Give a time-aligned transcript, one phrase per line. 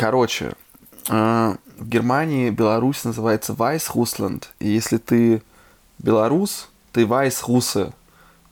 [0.00, 0.52] Короче,
[1.10, 4.48] э, в Германии Беларусь называется Вайсрусланд.
[4.58, 5.42] И если ты
[5.98, 7.92] белорус, ты Вайсрусе,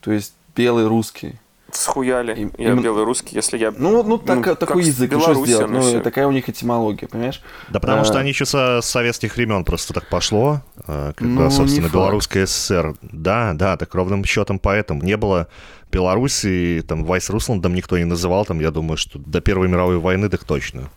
[0.00, 1.36] то есть белый русский.
[1.72, 2.34] Схуяли.
[2.34, 3.70] И- я именно- белый русский, если я...
[3.74, 5.70] Ну, ну, так- как такой язык, ну, что сделать?
[5.70, 7.42] ну, Ну, такая у них этимология, понимаешь?
[7.70, 8.20] Да потому что А.
[8.20, 11.88] они еще со советских времен просто так пошло, э, когда, Ну, собственно.
[11.88, 12.94] Белорусская ССР.
[13.00, 15.02] Да, да, так ровным счетом поэтому.
[15.02, 15.48] Не было
[15.90, 20.28] Белоруссии, там, Вайс Русландом никто не называл, там, я думаю, что до Первой мировой войны
[20.28, 20.90] так точно.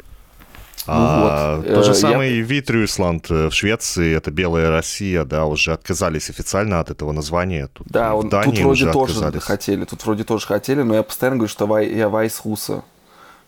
[0.88, 5.73] А, вот, тот же э, самый Витрюсланд э, в Швеции, это Белая Россия, да, уже
[5.73, 7.67] отказались официально от этого названия.
[7.73, 9.44] Тут Да, в он, Дании тут вроде уже тоже отказались.
[9.44, 12.84] хотели, тут вроде тоже хотели, но я постоянно говорю, что вай- я Вайсруса,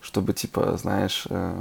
[0.02, 1.54] чтобы, типа, знаешь, э,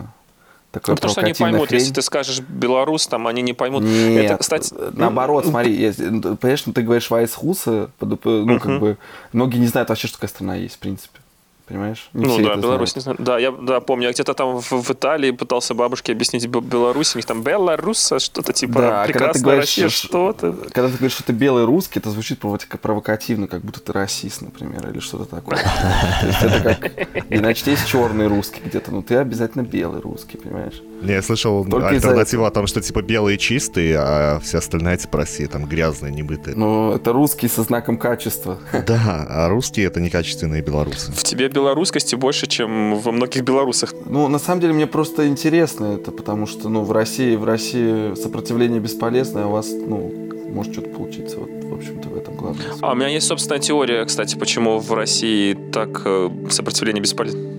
[0.73, 1.81] такое Ну, потому что они поймут, хрень.
[1.81, 3.83] если ты скажешь белорус, там они не поймут.
[3.83, 8.99] Нет, Это, кстати, наоборот, смотри, если, ну, понимаешь, ну, ты говоришь Вайсруса, ну, как бы,
[9.33, 11.19] многие не знают вообще, что такая страна есть, в принципе.
[11.67, 12.11] Понимаешь?
[12.13, 12.97] Не Ну да, Беларусь, знают.
[12.97, 13.17] не знаю.
[13.21, 17.15] Да, я да, помню, я где-то там в, в Италии пытался бабушке объяснить Бе- Беларусь,
[17.15, 20.33] у них там Беларуса, что-то типа Да, а когда ты прекрасная говоришь, Россия, что- что
[20.33, 20.53] ты?
[20.71, 24.43] Когда ты говоришь, что ты белый русский, это звучит провока- провокативно, как будто ты расист,
[24.43, 25.57] например, или что-то такое.
[25.57, 27.33] То есть это как...
[27.33, 30.83] И значит, есть черный русский где-то, но ты обязательно белый русский, понимаешь?
[31.03, 35.19] Не, я слышал Только альтернативу о том, что типа белые чистые, а все остальные типа
[35.19, 36.55] России там грязные, немытые.
[36.57, 38.59] Ну, это русский со знаком качества.
[38.87, 41.13] Да, а русские это некачественные белорусы.
[41.13, 43.95] В тебе белорусскости больше, чем во многих белорусах.
[44.07, 48.15] Ну, на самом деле, мне просто интересно это, потому что, ну, в России, в России
[48.15, 50.13] сопротивление бесполезное, а у вас, ну,
[50.53, 51.39] может что-то получиться.
[51.39, 52.67] Вот, в общем-то, в этом главное.
[52.81, 57.52] А у меня есть собственная теория, кстати, почему в России так э, сопротивление бесполезно.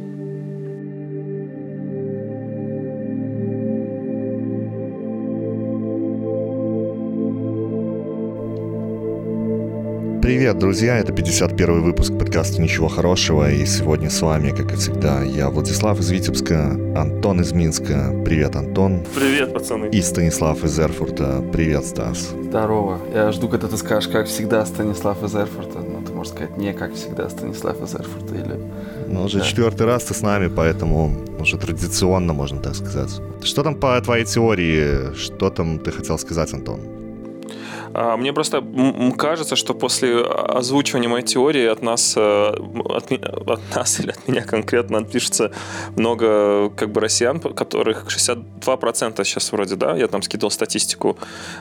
[10.33, 15.21] Привет, друзья, это 51 выпуск подкаста «Ничего хорошего», и сегодня с вами, как и всегда,
[15.23, 19.89] я Владислав из Витебска, Антон из Минска, привет, Антон, Привет, пацаны.
[19.89, 22.33] и Станислав из Эрфурта, привет, Стас.
[22.45, 22.99] Здорово.
[23.13, 25.77] Я жду, когда ты скажешь, как всегда, Станислав из Эрфурта.
[25.87, 28.33] Ну, ты можешь сказать, не как всегда, Станислав из Эрфурта.
[28.33, 28.59] Или...
[29.07, 29.45] Ну, уже Да.
[29.45, 33.21] четвертый раз ты с нами, поэтому уже традиционно, можно так сказать.
[33.43, 35.13] Что там по твоей теории?
[35.15, 36.79] Что там ты хотел сказать, Антон?
[37.93, 38.63] А, Мне просто
[39.17, 42.53] кажется, что после озвучивания моей теории от нас, э,
[42.85, 45.51] от, от нас или от меня конкретно отпишется
[45.95, 51.17] много как бы россиян, которых 62% сейчас вроде, да, я там скидывал статистику,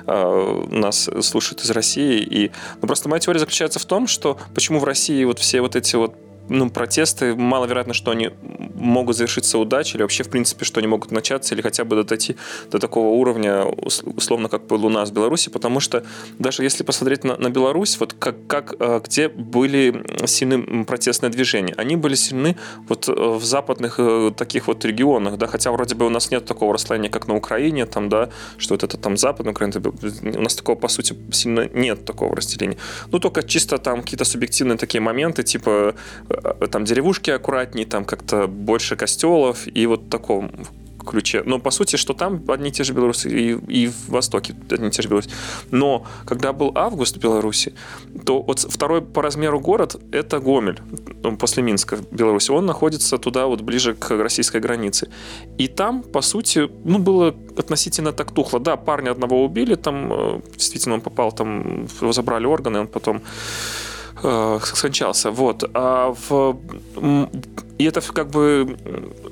[0.06, 2.20] э, нас слушают из России.
[2.20, 2.50] И
[2.80, 5.96] ну, просто моя теория заключается в том, что почему в России вот все вот эти
[5.96, 6.14] вот
[6.48, 8.30] ну, протесты, маловероятно, что они
[8.74, 12.36] могут завершиться удачей, или вообще, в принципе, что они могут начаться, или хотя бы дойти
[12.70, 16.04] до такого уровня, ус- условно, как был у нас в Беларуси, потому что
[16.38, 21.74] даже если посмотреть на, на Беларусь, вот как, как, э, где были сильны протестные движения,
[21.76, 22.56] они были сильны
[22.88, 26.44] вот э, в западных э, таких вот регионах, да, хотя вроде бы у нас нет
[26.44, 29.80] такого расслоения, как на Украине, там, да, что вот это там западная Украина,
[30.38, 32.78] у нас такого, по сути, сильно нет такого разделения.
[33.12, 35.94] Ну, только чисто там какие-то субъективные такие моменты, типа
[36.70, 40.50] там деревушки аккуратней, там как-то больше костелов и вот в таком
[41.04, 41.42] ключе.
[41.44, 44.88] Но по сути, что там одни и те же белорусы, и, и в Востоке одни
[44.88, 45.30] и те же белорусы.
[45.70, 47.74] Но когда был август в Беларуси,
[48.24, 50.80] то вот второй по размеру город— это Гомель,
[51.22, 52.50] ну, после Минска в Беларуси.
[52.50, 55.08] Он находится туда вот ближе к российской границе.
[55.58, 58.60] И там, по сути, ну, было относительно так тухло.
[58.60, 63.16] Да, парня одного убили, там э, действительно он попал, там его забрали органы, он потом
[63.16, 63.20] э,
[64.62, 65.30] скончался.
[65.30, 65.68] Вот.
[65.74, 66.58] А в,
[67.78, 68.76] и это как бы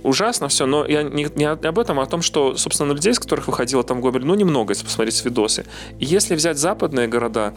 [0.02, 3.18] ужасно все, но я не, не об этом, а о том, что, собственно, людей, с
[3.18, 5.66] которых выходило там Гомель, ну, немного, если посмотреть видосы.
[5.98, 7.54] И если взять западные города,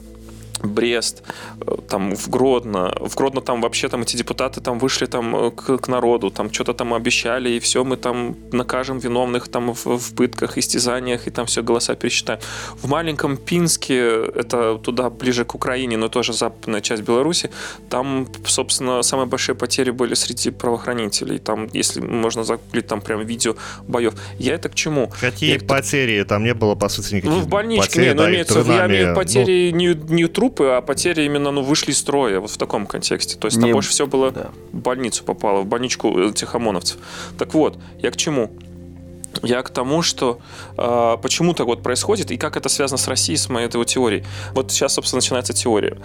[0.63, 1.24] Брест,
[1.62, 2.96] э, там в Гродно.
[3.00, 6.51] В Гродно там вообще там эти депутаты там вышли там э, к, к народу, там
[6.51, 11.31] что-то там обещали, и все, мы там накажем виновных там в, в пытках, истязаниях, и
[11.31, 12.40] там все голоса пересчитаем.
[12.75, 13.97] В маленьком Пинске,
[14.35, 17.50] это туда ближе к Украине, но тоже западная часть Беларуси,
[17.90, 21.40] там, собственно, самые большие потери были среди правоохранителей.
[21.40, 23.56] Там, если можно загуглить, там прям видео
[23.88, 24.13] боев.
[24.40, 25.11] Я это к чему?
[25.22, 26.23] Какие Я- потери?
[26.23, 28.59] Там не было, по сути, никаких Ну, в больничке, потерь, не, ну, да, и имеется
[28.59, 32.52] я имею ну, потери не, не трупы, а потери именно, ну, вышли из строя, вот
[32.52, 33.38] в таком контексте.
[33.38, 34.50] То есть там Не- больше всего было Да.
[34.72, 36.97] в больницу попало, в больничку этих ОМОНовцев.
[37.38, 38.52] Так вот, я к чему?
[39.41, 40.40] Я к тому, что
[40.78, 43.88] э, почему так вот происходит и как это связано с Россией, с моей этой вот
[43.88, 44.23] теорией.
[44.53, 45.97] Вот сейчас, собственно, начинается теория.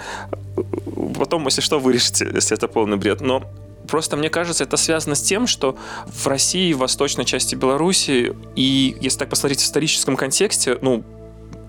[1.18, 3.20] Потом, если что, вырежете, если это полный бред.
[3.20, 3.42] Но
[3.86, 8.94] Просто мне кажется, это связано с тем, что в России, в восточной части Беларуси, и
[9.00, 11.04] если так посмотреть в историческом контексте, ну,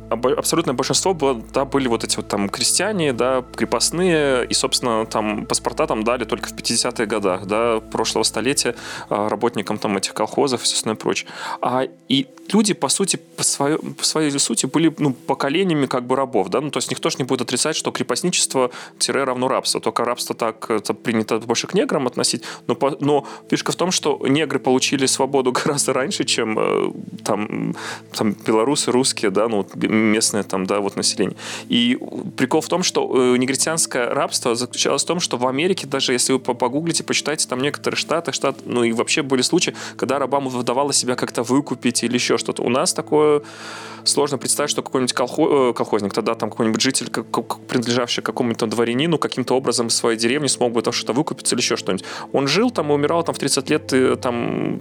[0.10, 5.46] абсолютное большинство было, да, были вот эти вот там крестьяне, да, крепостные, и, собственно, там
[5.46, 8.76] паспорта там дали только в 50-х годах, да, прошлого столетия
[9.10, 11.30] а, работникам там этих колхозов и все остальное прочее.
[11.62, 16.16] А и люди, по сути, по своей, по своей сути были, ну, поколениями как бы
[16.16, 19.82] рабов, да, ну, то есть никто же не будет отрицать, что крепостничество тире равно рабство,
[19.82, 23.92] только рабство так это принято больше к неграм относить, но, по, но фишка в том,
[23.92, 26.92] что негры получили свободу гораздо раньше, чем э,
[27.24, 27.76] там,
[28.14, 29.68] там белорусы, русские, да, ну,
[30.00, 31.38] местное там, да, вот население.
[31.68, 31.98] И
[32.38, 36.34] прикол в том, что э, негритянское рабство заключалось в том, что в Америке, даже если
[36.34, 40.98] вы погуглите, почитайте, там некоторые штаты, штат, ну и вообще были случаи, когда рабам выдавалось
[40.98, 42.64] себя как-то выкупить или еще что-то.
[42.64, 43.42] У нас такое
[44.04, 49.18] сложно представить, что какой-нибудь колхо- э, колхозник, тогда там какой-нибудь житель, как, принадлежавший какому-то дворянину,
[49.18, 52.06] каким-то образом из своей деревни смог бы там что-то выкупиться или еще что-нибудь.
[52.34, 54.80] Он жил там и умирал там в 30 лет, и, там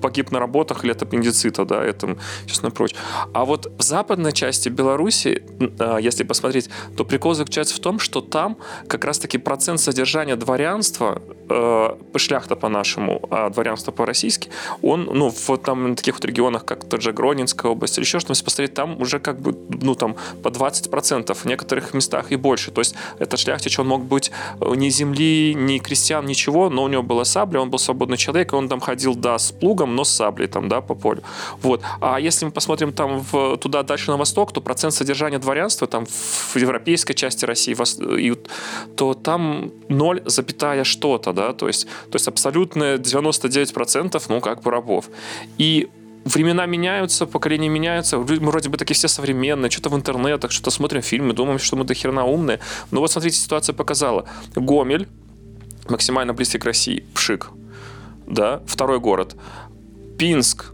[0.00, 2.16] погиб на работах или от аппендицита, да, это,
[2.46, 2.94] честно прочь.
[3.32, 5.42] А вот в западной части Беларуси,
[5.78, 8.56] а, если посмотреть, то прикол заключается в том, что там
[8.88, 14.50] как раз-таки процент содержания дворянства, э, шляхта по-нашему, а дворянство по-российски,
[14.82, 18.32] он, ну, в там таких вот регионах, как тот же Гронинская область или еще что-то,
[18.32, 22.70] если посмотреть, там уже как бы, ну, там по 20%, в некоторых местах и больше.
[22.70, 24.30] То есть этот шляхтич, он мог быть
[24.60, 28.52] э, ни земли, ни крестьян, ничего, но у него была сабля, он был свободный человек,
[28.52, 31.22] и он там ходил, да, с плугом, мечом, но с саблей там, да, по полю.
[31.62, 31.82] Вот.
[32.00, 36.06] А если мы посмотрим там в, туда дальше на восток, то процент содержания дворянства там
[36.06, 37.76] в европейской части России,
[38.96, 44.70] то там 0, запятая что-то, да, то есть, то есть абсолютно 99% ну, как бы
[44.70, 45.04] рабов.
[45.58, 45.88] И
[46.24, 51.02] времена меняются, поколения меняются, мы вроде бы такие все современные, что-то в интернетах, что-то смотрим
[51.02, 52.58] фильмы, думаем, что мы до херна умные.
[52.92, 54.24] Но вот смотрите, ситуация показала.
[54.56, 55.06] Гомель,
[55.88, 57.50] максимально близкий к России, Пшик,
[58.30, 59.36] да, второй город.
[60.20, 60.66] Пинск,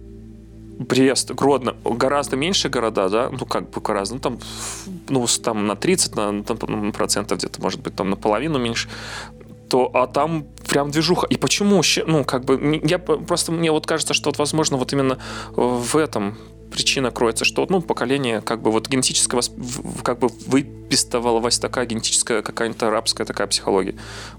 [0.80, 4.38] Брест, Гродно, гораздо меньше города, да, ну как бы гораздо, ну там,
[5.08, 8.88] ну там на 30 на, там, процентов где-то, может быть, там наполовину меньше,
[9.70, 11.28] то а там прям движуха.
[11.28, 11.80] И почему?
[12.08, 15.18] Ну, как бы, я просто, мне вот кажется, что вот, возможно, вот именно
[15.54, 16.36] в этом
[16.70, 19.42] причина кроется, что ну, поколение как бы вот генетического
[20.02, 23.94] как бы выпистовалась такая генетическая какая-то арабская такая психология.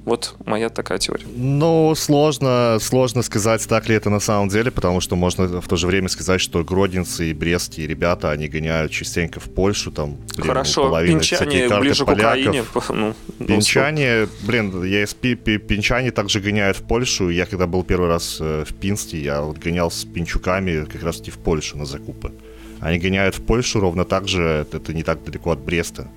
[0.05, 1.25] Вот моя такая теория.
[1.35, 5.75] Ну, сложно, сложно сказать, так ли это на самом деле, потому что можно в то
[5.75, 10.47] же время сказать, что гродинцы и брестские ребята, они гоняют частенько в Польшу, там, блин,
[10.47, 12.71] Хорошо, пинчане ближе поляков.
[12.71, 13.13] к Украине.
[13.39, 17.29] Ну, пинчане, блин, я из пинчане также гоняют в Польшу.
[17.29, 21.17] Я когда был первый раз э, в Пинске, я вот гонял с пинчуками как раз
[21.17, 21.85] таки в Польшу на
[22.17, 22.31] закупы.
[22.79, 26.07] Они гоняют в Польшу ровно так же, это не так далеко от Бреста.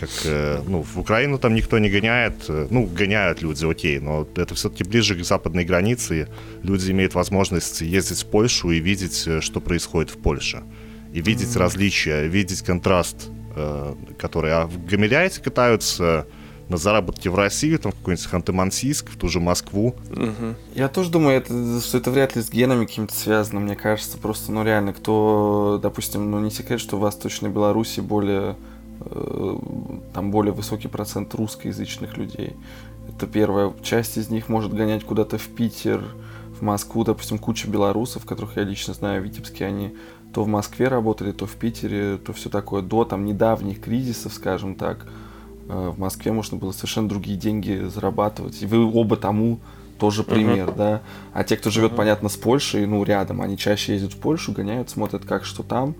[0.00, 4.26] Как, э, ну, в Украину там никто не гоняет, э, ну, гоняют люди, окей, но
[4.36, 6.26] это все-таки ближе к западной границе,
[6.64, 10.62] люди имеют возможность ездить в Польшу и видеть, э, что происходит в Польше.
[11.14, 11.58] И видеть mm-hmm.
[11.58, 13.28] различия, видеть контраст,
[14.18, 14.50] который...
[14.50, 16.26] А в Гамиляйте катаются
[16.68, 19.94] на заработки в Россию, там в какой-нибудь Ханты-Мансийск, в ту же Москву.
[20.10, 20.54] Угу.
[20.74, 24.18] Я тоже думаю, это, что это вряд ли с генами каким-то связано, мне кажется.
[24.18, 28.56] Просто, ну реально, кто, допустим, ну не секрет, что в Восточной Беларуси более
[29.00, 29.58] э,
[30.14, 32.56] там более высокий процент русскоязычных людей.
[33.08, 36.02] Это первая часть из них может гонять куда-то в Питер,
[36.58, 39.96] в Москву, допустим, куча белорусов, которых я лично знаю в Витебске, они
[40.32, 44.76] то в Москве работали, то в Питере, то все такое, до там недавних кризисов, скажем
[44.76, 45.06] так,
[45.68, 48.62] в Москве можно было совершенно другие деньги зарабатывать.
[48.62, 49.60] И вы оба тому
[49.98, 50.76] тоже пример, uh-huh.
[50.76, 51.02] да.
[51.32, 51.96] А те, кто живет, uh-huh.
[51.96, 55.94] понятно, с Польшей, ну, рядом, они чаще ездят в Польшу, гоняют, смотрят, как что там.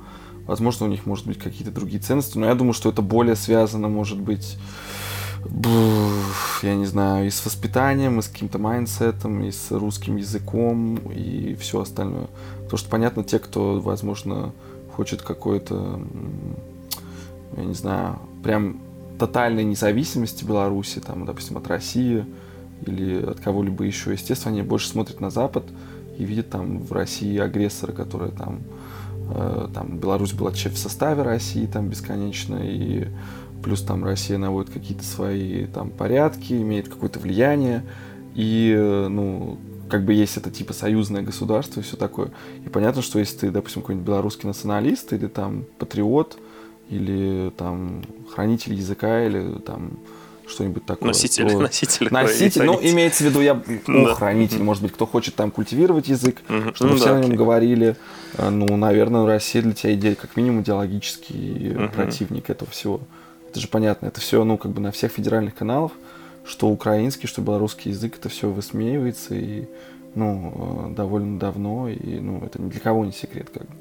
[0.46, 3.88] Возможно, у них, может быть, какие-то другие ценности, но я думаю, что это более связано,
[3.88, 4.58] может быть,
[6.62, 11.54] я не знаю, и с воспитанием, и с каким-то майндсетом, и с русским языком, и
[11.60, 12.26] все остальное.
[12.64, 14.52] Потому что, понятно, те, кто, возможно,
[14.96, 16.00] хочет какой-то,
[17.56, 18.78] я не знаю, прям
[19.22, 22.26] тотальной независимости Беларуси, там, допустим, от России
[22.84, 25.62] или от кого-либо еще, естественно, они больше смотрят на Запад
[26.18, 28.58] и видят там в России агрессора, который там,
[29.32, 33.06] э, там Беларусь была в составе России там бесконечно, и
[33.62, 37.84] плюс там Россия наводит какие-то свои там порядки, имеет какое-то влияние,
[38.34, 39.56] и, э, ну,
[39.88, 42.32] как бы есть это типа союзное государство и все такое.
[42.66, 46.38] И понятно, что если ты, допустим, какой-нибудь белорусский националист или там патриот,
[46.92, 48.02] или там
[48.34, 49.98] хранитель языка, или там
[50.46, 51.08] что-нибудь такое.
[51.08, 51.58] Носитель, то...
[51.60, 52.08] носитель.
[52.10, 54.14] Носитель, ну, имеется в виду, я, ну, да.
[54.14, 56.74] хранитель, может быть, кто хочет там культивировать язык, угу.
[56.74, 57.36] чтобы ну, все да, на нем окей.
[57.36, 57.96] говорили.
[58.36, 61.88] Э, ну, наверное, Россия для тебя идея, как минимум, идеологический угу.
[61.88, 63.00] противник этого всего.
[63.50, 65.92] Это же понятно, это все, ну, как бы на всех федеральных каналах,
[66.44, 69.66] что украинский, что белорусский язык, это все высмеивается, и,
[70.14, 73.74] ну, э, довольно давно, и, ну, это ни для кого не секрет, как бы.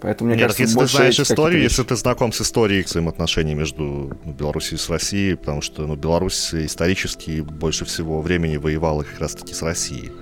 [0.00, 4.16] Поэтому, мне Нет, кажется, если ты знаешь историю, если ты знаком с историей взаимоотношений между
[4.24, 9.18] ну, Белоруссией и с Россией, потому что ну, Беларусь исторически больше всего времени воевала как
[9.20, 10.12] раз-таки с Россией.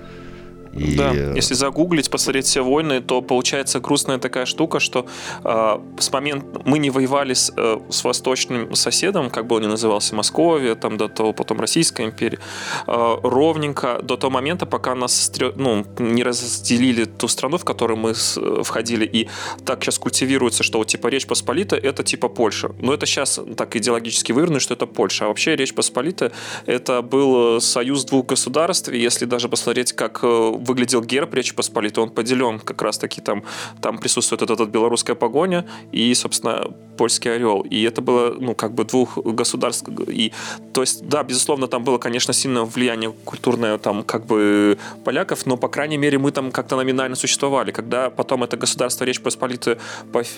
[0.75, 0.95] И...
[0.95, 5.05] Да, если загуглить, посмотреть все войны, то получается грустная такая штука, что
[5.43, 9.67] э, с момента мы не воевали с, э, с восточным соседом, как бы он ни
[9.67, 12.39] назывался, Московия, там до того, потом Российская империя,
[12.87, 18.13] э, ровненько до того момента, пока нас ну, не разделили ту страну, в которую мы
[18.13, 19.29] с, входили, и
[19.65, 22.71] так сейчас культивируется, что вот типа Речь Посполита это типа Польша.
[22.79, 25.25] Но это сейчас так идеологически выверено, что это Польша.
[25.25, 26.31] А вообще Речь Посполита
[26.65, 30.23] это был союз двух государств, и если даже посмотреть, как
[30.65, 33.43] выглядел герб Речи Посполитой, он поделен как раз-таки там,
[33.81, 36.67] там присутствует эта, эта белорусская погоня и, собственно,
[36.97, 37.61] польский орел.
[37.61, 39.87] И это было, ну, как бы двух государств.
[40.07, 40.31] И,
[40.73, 45.57] то есть, да, безусловно, там было, конечно, сильное влияние культурное, там, как бы, поляков, но,
[45.57, 47.71] по крайней мере, мы там как-то номинально существовали.
[47.71, 49.77] Когда потом это государство Речь Посполитую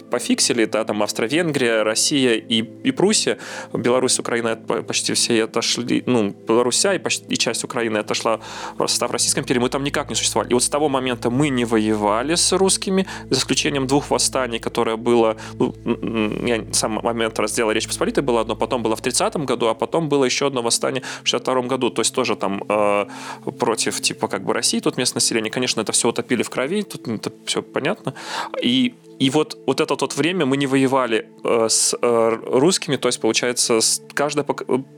[0.10, 3.38] пофиксили, да, там, Австро-Венгрия, Россия и, и Пруссия,
[3.74, 8.39] Беларусь, Украина почти все отошли, ну, Белоруссия и, почти, и часть Украины отошла
[8.77, 10.51] в состав Российской империи, мы там никак не существовали.
[10.51, 14.97] И вот с того момента мы не воевали с русскими, за исключением двух восстаний, которое
[14.97, 15.74] было, ну,
[16.45, 20.09] я сам момент раздела Речь Посполитой было одно, потом было в 30-м году, а потом
[20.09, 23.05] было еще одно восстание в 62-м году, то есть тоже там э,
[23.59, 27.07] против типа как бы России, тут местное население, конечно, это все утопили в крови, тут
[27.07, 28.13] это все понятно,
[28.62, 33.07] и и вот, вот это тот время мы не воевали э, с э, русскими, то
[33.07, 33.79] есть, получается,
[34.13, 34.45] каждое,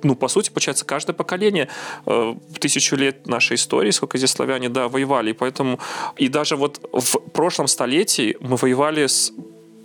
[0.04, 1.70] ну, по сути, получается, каждое поколение
[2.06, 5.32] э, тысячу лет нашей истории, сколько здесь славяне, да, воевали.
[5.32, 5.80] И поэтому,
[6.18, 9.32] и даже вот в прошлом столетии мы воевали с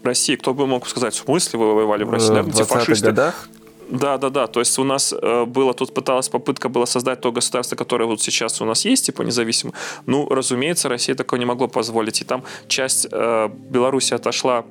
[0.02, 0.36] Россией.
[0.36, 2.28] Кто бы мог сказать, в смысле вы воевали в России?
[2.28, 3.48] Наверное, в 20-х годах?
[3.88, 4.46] Да, да, да.
[4.46, 8.20] То есть у нас э, было тут пыталась попытка была создать то государство, которое вот
[8.20, 9.74] сейчас у нас есть, типа независимое.
[10.06, 12.20] Ну, разумеется, Россия такое не могло позволить.
[12.20, 14.64] И там часть э, Беларуси отошла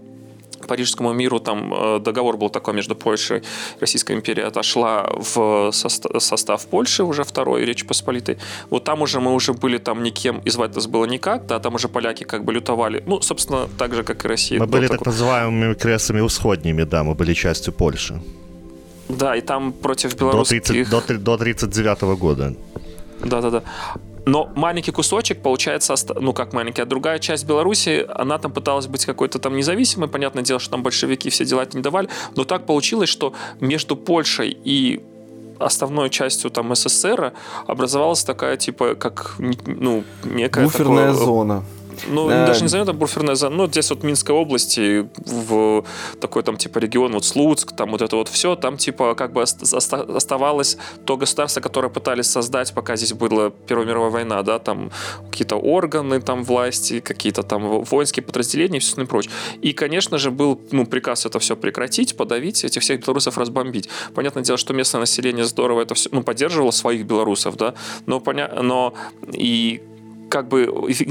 [0.68, 3.44] Парижскому миру там э, договор был такой между Польшей и
[3.82, 8.38] Российской империей отошла в состав, Польши уже второй Речи Посполитой.
[8.70, 11.76] Вот там уже мы уже были там никем, и звать нас было никак, да, там
[11.76, 13.04] уже поляки как бы лютовали.
[13.06, 14.60] Ну, собственно, так же, как и Россия.
[14.60, 18.22] Мы были так называемыми кресами усходними, да, мы были частью Польши.
[19.18, 20.90] Да, и там против белорусских...
[20.90, 22.54] До, 30, до, до 39 -го года.
[23.24, 23.64] Да-да-да.
[24.26, 29.06] Но маленький кусочек, получается, ну как маленький, а другая часть Беларуси, она там пыталась быть
[29.06, 30.08] какой-то там независимой.
[30.08, 32.08] Понятное дело, что там большевики все дела не давали.
[32.36, 35.02] Но так получилось, что между Польшей и
[35.60, 37.34] основной частью там СССР
[37.68, 40.66] образовалась такая, типа, как, ну, некая...
[40.66, 41.64] Буферная такое, зона.
[42.08, 42.48] Ну, да.
[42.48, 43.56] даже не знаю, там буферная зона.
[43.56, 45.86] Ну, здесь вот Минской области, в
[46.20, 49.42] такой там типа регион, вот Слуцк, там вот это вот все, там типа как бы
[49.42, 54.92] оставалось то государство, которое пытались создать, пока здесь была Первая мировая война, да, там
[55.30, 59.32] какие-то органы там власти, какие-то там воинские подразделения и все остальное прочее.
[59.62, 63.90] И, конечно же, был ну, приказ это все прекратить, подавить, этих всех белорусов разбомбить.
[64.14, 67.74] Понятное дело, что местное население здорово это все, ну, поддерживало своих белорусов, да,
[68.06, 68.50] но, поня...
[68.62, 68.94] но
[69.32, 69.82] и
[70.34, 70.66] как бы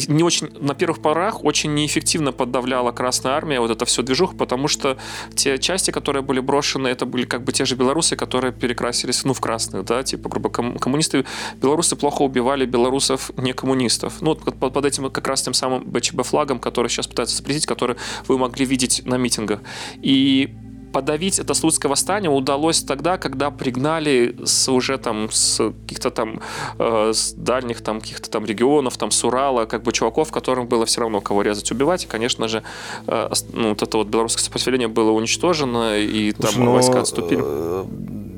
[0.09, 4.67] не очень, на первых порах очень неэффективно подавляла Красная Армия вот это все движух, потому
[4.67, 4.99] что
[5.37, 9.33] те части, которые были брошены, это были как бы те же белорусы, которые перекрасились, ну,
[9.33, 11.25] в красных, да, типа, грубо коммунисты,
[11.55, 14.21] белорусы плохо убивали белорусов не коммунистов.
[14.23, 17.95] Ну, под, под этим как раз тем самым БЧБ флагом, который сейчас пытаются запретить, который
[18.26, 19.61] вы могли видеть на митингах.
[20.02, 20.52] И
[20.92, 26.40] подавить это Слуцкое восстание удалось тогда, когда пригнали с уже там с каких-то там
[26.78, 30.87] э, с дальних там каких-то там регионов, там с Урала, как бы чуваков, которым было
[30.87, 32.04] все равно кого резать, убивать.
[32.04, 32.62] И, конечно же,
[33.06, 37.42] э, ну, вот это вот белорусское сопротивление было уничтожено, и там но, войска отступили.
[37.44, 37.84] Э,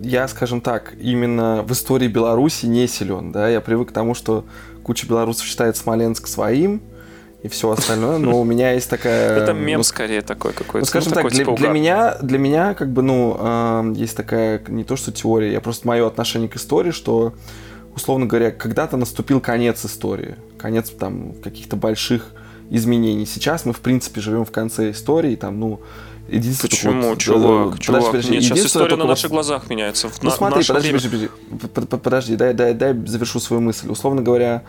[0.03, 4.45] я, скажем так, именно в истории Беларуси не силен, да, я привык к тому, что
[4.83, 6.83] куча белорусов считает Смоленск своим,
[7.45, 8.17] и все остальное.
[8.17, 9.37] Но у меня есть такая...
[9.43, 10.79] Это мем ну, скорее такой какой-то.
[10.79, 14.17] Ну, скажем ну, так, для, типа для, меня, для меня, как бы, ну, э, есть
[14.17, 17.35] такая, не то что теория, я просто мое отношение к истории, что,
[17.95, 20.37] условно говоря, когда-то наступил конец истории.
[20.57, 22.31] Конец там каких-то больших
[22.71, 23.27] изменений.
[23.27, 25.81] Сейчас мы, в принципе, живем в конце истории, там, ну,
[26.27, 28.07] Единственное, Почему, вот, чувак, э, чувак?
[28.07, 28.31] Подожди, подожди.
[28.33, 29.37] Нет, сейчас история на наших вот...
[29.37, 30.09] глазах меняется.
[30.23, 31.03] Ну, на, смотри, подожди, время...
[31.03, 31.29] подожди,
[31.75, 33.91] подожди, подожди, дай, дай, дай завершу свою мысль.
[33.91, 34.63] Условно говоря,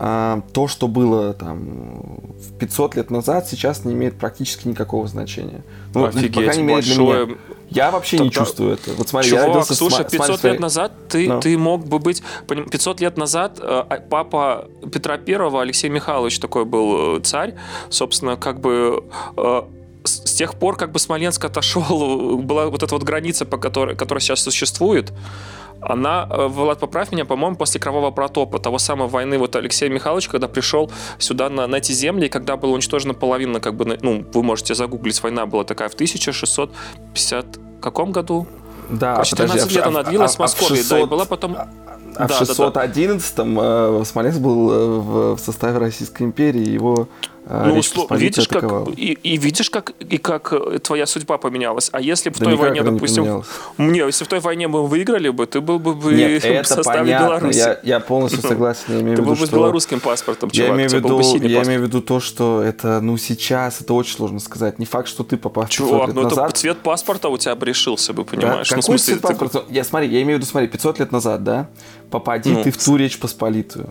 [0.00, 5.62] а, то, что было там 500 лет назад, сейчас не имеет практически никакого значения.
[5.92, 7.36] Ну, Офигеть, по крайней мере, для меня.
[7.70, 8.24] Я вообще Тогда...
[8.24, 8.92] не чувствую это.
[8.92, 11.40] Вот смотри, Чувак, я родился слушай, 500 лет назад ты, no.
[11.40, 12.22] ты мог бы быть...
[12.46, 17.54] 500 лет назад э, а, папа Петра Первого, Алексей Михайлович такой был э, царь,
[17.90, 19.04] собственно, как бы
[19.36, 19.62] э,
[20.04, 24.20] с тех пор, как бы Смоленск отошел, была вот эта вот граница, по которой, которая
[24.20, 25.12] сейчас существует,
[25.80, 30.30] она, э, Влад, поправь меня, по-моему, после Кровавого протопа, того самого войны вот Алексея Михайловича,
[30.30, 34.42] когда пришел сюда на, на эти земли, когда была уничтожена половина, как бы, ну, вы
[34.42, 38.46] можете загуглить, война была такая в 1650 каком году?
[38.90, 40.76] Да, Короче, 13 подожди, лет а, она а, длилась а, в Москве, а в да,
[40.76, 41.56] и 600 была потом...
[41.56, 41.68] А
[42.18, 42.84] Да, да, в да.
[42.86, 47.08] 611-м э, Смоленск был э, в, составе Российской империи, его
[47.50, 48.64] Ну, Речь услов- видишь, как,
[48.96, 51.88] и, и видишь, как, и как э, твоя судьба поменялась.
[51.92, 53.46] А если бы в Да той никак войне, не допустим, поменялась.
[53.78, 56.98] мне, если в той войне мы выиграли бы, ты был бы Нет, в это составе
[57.00, 57.56] понятно, Беларуси.
[57.58, 60.76] я, я полностью Ну, согласен, я имею Ты был бы с белорусским паспортом, Я чувак,
[60.76, 63.00] имею, у в тебя был бы виду, синий я имею в виду то, что это,
[63.00, 64.78] ну, сейчас, это очень сложно сказать.
[64.78, 66.56] Не факт, что ты попав 500 Чувак, лет ну это назад...
[66.56, 68.56] цвет паспорта у тебя бы решился бы, Да, понимаешь?
[68.58, 69.64] ну, в какой смысле, цвет ты- паспорта?
[69.70, 71.68] Я смотри, я имею в виду, смотри, 500 лет назад, да?
[72.10, 73.88] Попади Ну, ты в ту Речь Посполитую.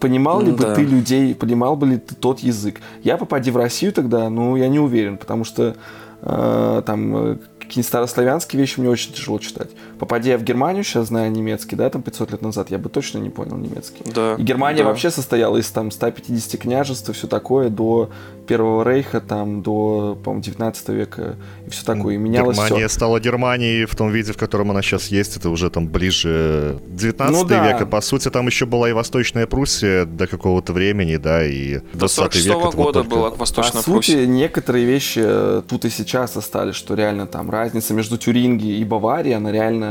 [0.00, 0.74] Понимал ли Ну, бы да.
[0.74, 2.80] ты людей, понимал бы ли ты тот язык?
[3.02, 5.74] Я попади в Россию тогда, ну, я не уверен, потому что
[6.22, 9.70] э, там э, какие-нибудь старославянские вещи мне очень тяжело читать.
[9.98, 13.18] Попади я в Германию, сейчас знаю немецкий, да, там 500 лет назад, я бы точно
[13.18, 14.02] не понял немецкий.
[14.14, 14.88] Да, И Германия да.
[14.88, 18.10] вообще состояла из там 150 княжеств и все такое до
[18.46, 21.36] Первого Рейха, там до, по-моему, 19 века
[21.66, 22.14] и все такое.
[22.14, 22.94] И менялось Германия все.
[22.94, 25.36] стала Германией в том виде, в котором она сейчас есть.
[25.36, 27.66] Это уже там ближе 19 Ну да.
[27.72, 27.80] век.
[27.82, 31.98] И, по сути, там еще была и Восточная Пруссия до какого-то времени, да, и До
[32.06, 32.32] 20 век.
[32.34, 34.26] 46 это вот года только- была По Восточная сути, Пруссия.
[34.26, 39.34] некоторые вещи э, тут и сейчас остались, что реально там разница между Тюрингией и Баварией,
[39.36, 39.85] она реально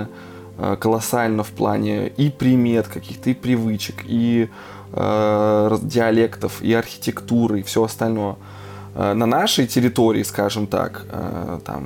[0.58, 4.48] э, колоссальна в плане и примет каких-то, и привычек, и
[4.94, 8.36] э, диалектов, и архитектуры, и все остальное.
[8.96, 11.84] Э, На нашей территории, скажем так, э, там,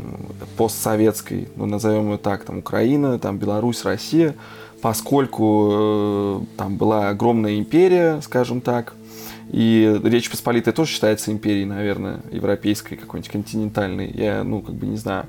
[0.57, 4.33] постсоветской, ну, назовем ее так, там, Украина, там, Беларусь, Россия,
[4.81, 8.93] поскольку э, там была огромная империя, скажем так,
[9.51, 14.11] и Речь Посполитая тоже считается империей, наверное, европейской, какой-нибудь континентальной.
[14.11, 15.25] Я, ну, как бы не знаю.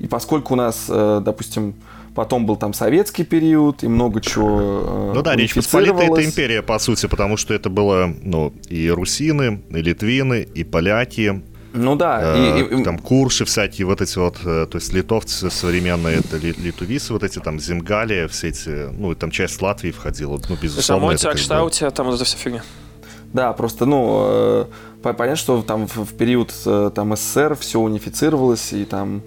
[0.00, 1.74] И поскольку у нас, э, допустим,
[2.14, 6.62] потом был там советский период, и много чего э, Ну да, Речь Посполитая это империя,
[6.62, 11.42] по сути, потому что это было, ну, и русины, и литвины, и поляки,
[11.74, 15.50] Ну да, э, и- и- там курши всякие, вот эти вот, э, то есть литовцы
[15.50, 19.90] современные, это ли- литувисы, вот эти там Земгалия, все эти, ну, и там часть Латвии
[19.90, 20.82] входила, ну, безусловно.
[20.82, 22.62] Самой это как бы- Тягштауте, там вот эта вся фигня.
[23.32, 24.64] Да, просто, ну, э,
[25.02, 29.22] по- понятно, что там в, в период э, там СССР все унифицировалось, и там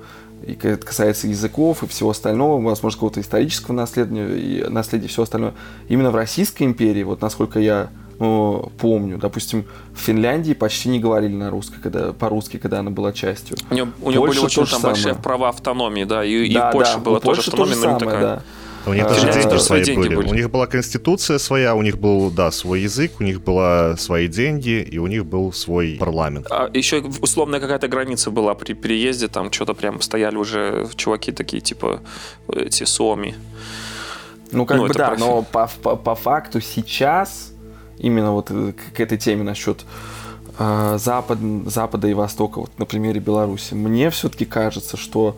[0.45, 5.23] и это касается языков и всего остального, возможно, какого-то исторического наследия и наследия и всего
[5.23, 5.55] остального.
[5.89, 7.89] Именно в Российской империи, вот насколько я
[8.19, 13.11] ну, помню, допустим, в Финляндии почти не говорили на русском, когда по-русски, когда она была
[13.11, 13.57] частью.
[13.69, 16.73] У нее, у нее были очень там большие права автономии, да, и, и да, в
[16.73, 18.21] Польше да, была тоже автономия, то же но не самое, такая.
[18.21, 18.41] да.
[18.87, 20.15] У них А, даже деньги тоже свои деньги были.
[20.15, 20.29] были.
[20.29, 24.27] У них была конституция своя, у них был, да, свой язык, у них была свои
[24.27, 26.47] деньги, и у них был свой парламент.
[26.51, 31.61] А еще условная какая-то граница была при переезде, там что-то прям стояли уже чуваки такие,
[31.61, 32.01] типа,
[32.53, 33.35] эти Суоми.
[34.51, 35.19] Ну, как Ну, бы да, профи.
[35.19, 37.51] но по, по, по факту сейчас,
[37.97, 39.83] именно вот э, к, к этой теме насчет
[40.59, 45.35] э, запад, Запада и Востока, вот на примере Беларуси, мне все-таки кажется, что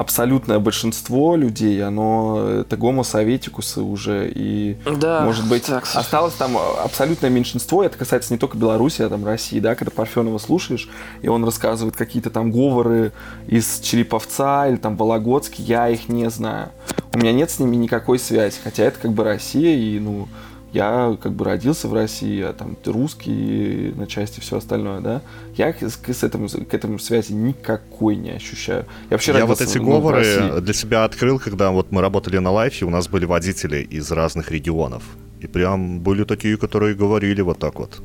[0.00, 5.86] абсолютное большинство людей, оно это гомо советикусы уже, и Да, может быть так.
[5.92, 10.38] осталось там абсолютное меньшинство, это касается не только Беларуси, а там России, да, когда Парфенова
[10.38, 10.88] слушаешь,
[11.20, 13.12] и он рассказывает какие-то там говоры
[13.46, 16.70] из Череповца или там Вологодский, я их не знаю.
[17.12, 20.28] У меня нет с ними никакой связи, хотя это как бы Россия, и ну,
[20.72, 25.22] я как бы родился в России, а там ты русский на части все остальное, да.
[25.56, 28.86] Я к, с этому, к этому связи никакой не ощущаю.
[29.10, 32.50] Я вообще Я вот эти ну, говоры для себя открыл, когда вот мы работали на
[32.50, 35.02] лайфе, у нас были водители из разных регионов.
[35.42, 38.00] И прям были такие, которые говорили вот так вот.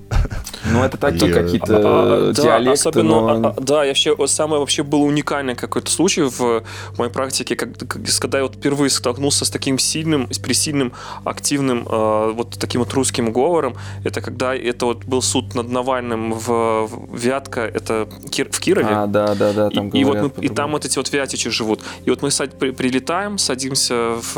[0.71, 3.47] Ну, это так-то И, э, какие-то А, да, диалекты, особенно, но...
[3.47, 6.63] а, а, да, я вообще, вот самый вообще был уникальный какой-то случай в
[6.97, 7.77] моей практике, как-
[8.21, 10.93] когда я вот впервые столкнулся с таким сильным, с пресильным,
[11.25, 13.75] активным, э, вот таким вот русским говором.
[14.05, 16.47] Это когда это вот был суд над Навальным в,
[16.87, 18.87] в Вятка, это Кир- в Кирове.
[18.89, 21.11] А, да, да, да, И- там и, вот говорят мы- и там вот эти вот
[21.13, 21.81] вятичи живут.
[22.05, 24.35] И вот мы сад- при- прилетаем, садимся в,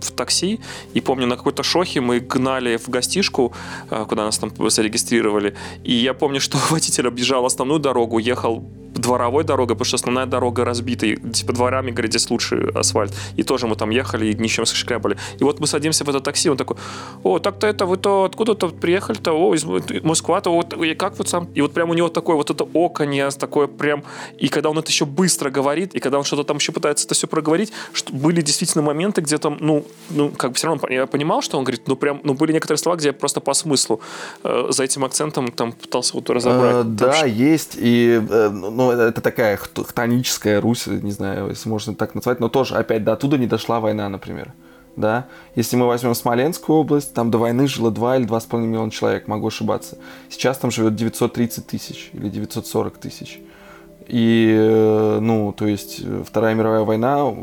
[0.00, 0.60] в такси,
[0.92, 3.52] и помню, на какой-то шохе мы гнали в гостишку,
[3.90, 5.54] э, куда нас там зарегистрировали.
[5.84, 8.64] И я помню, что водитель объезжал основную дорогу, ехал
[8.94, 13.14] дворовой дорогой, потому что основная дорога разбита, и, типа дворами, говорит, здесь лучше асфальт.
[13.36, 15.16] И тоже мы там ехали и ничем шкрябали.
[15.38, 16.76] И вот мы садимся в это такси, он такой,
[17.22, 19.64] о, так-то это вы то откуда-то приехали-то, о, из
[20.02, 23.28] Москва-то, вот, и как вот сам, и вот прям у него такое вот это оконье,
[23.30, 24.04] такое прям,
[24.38, 27.14] и когда он это еще быстро говорит, и когда он что-то там еще пытается это
[27.14, 31.06] все проговорить, что были действительно моменты, где там, ну, ну, как бы все равно я
[31.06, 34.00] понимал, что он говорит, ну, прям, ну, были некоторые слова, где я просто по смыслу
[34.44, 36.76] э, за этим акцентом там пытался вот разобрать.
[36.76, 37.76] Э, да, что- есть.
[37.76, 42.40] И э, ну, это, это такая хт- хтоническая Русь, не знаю, если можно так назвать.
[42.40, 44.52] Но тоже, опять, до оттуда не дошла война, например.
[44.96, 45.26] да.
[45.54, 49.46] Если мы возьмем Смоленскую область, там до войны жило 2 или 2,5 миллиона человек, могу
[49.46, 49.98] ошибаться.
[50.28, 53.40] Сейчас там живет 930 тысяч или 940 тысяч.
[54.08, 57.34] И, э, ну, то есть э, Вторая мировая война, э,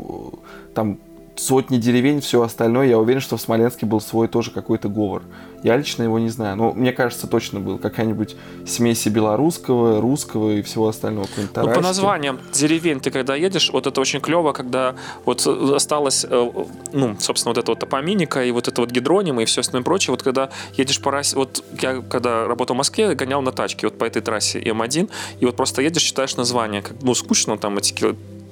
[0.74, 0.98] там
[1.36, 5.22] сотни деревень, все остальное, я уверен, что в Смоленске был свой тоже какой-то говор.
[5.62, 10.62] Я лично его не знаю, но мне кажется, точно был какая-нибудь смесь белорусского, русского и
[10.62, 11.26] всего остального.
[11.36, 14.94] Ну, по названиям деревень ты когда едешь, вот это очень клево, когда
[15.24, 16.50] вот осталось, э,
[16.92, 20.12] ну, собственно, вот это вот топоминика и вот это вот гидронима и все остальное прочее,
[20.12, 23.98] вот когда едешь по России, вот я когда работал в Москве, гонял на тачке вот
[23.98, 27.94] по этой трассе М1, и вот просто едешь, читаешь название, как, ну, скучно там эти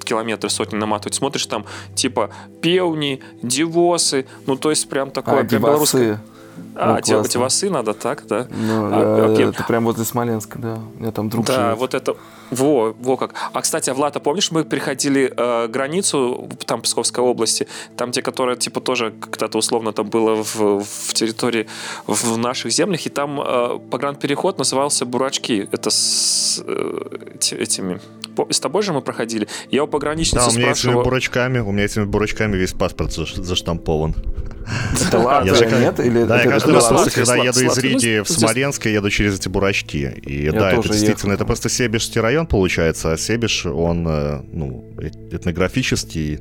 [0.03, 5.61] километры сотни наматывать, смотришь там типа певни, девосы, ну то есть прям такое а, прям
[5.61, 6.19] белорусское.
[6.81, 8.47] А, ну, те, девасы надо так, да?
[8.49, 10.79] Ну, а, а, это прям возле Смоленска, да.
[10.95, 11.77] У меня там друг Да, живет.
[11.77, 12.15] вот это,
[12.51, 13.33] во, во как.
[13.51, 18.21] А, кстати, а Влад, а помнишь, мы переходили э, границу, там, Псковской области, там, те,
[18.21, 21.67] которые, типа, тоже когда-то условно там было в, в территории,
[22.07, 25.67] в наших землях, и там э, погранпереход назывался Бурачки.
[25.71, 26.97] Это с э,
[27.51, 27.99] этими...
[28.49, 29.47] С тобой же мы проходили?
[29.71, 30.93] Я у пограничницы да, у меня спрашивал...
[30.93, 34.15] этими бурачками, у меня этими бурачками весь паспорт заштампован.
[35.07, 35.99] Это ладно, нет?
[35.99, 39.39] Или да, я каждый раз просто, когда еду из Риги в Смоленск, я еду через
[39.39, 40.13] эти бурачки.
[40.25, 44.93] И да, это действительно, это просто Себежский район получается, а Себеж, он, э, ну,
[45.31, 46.39] этнографический,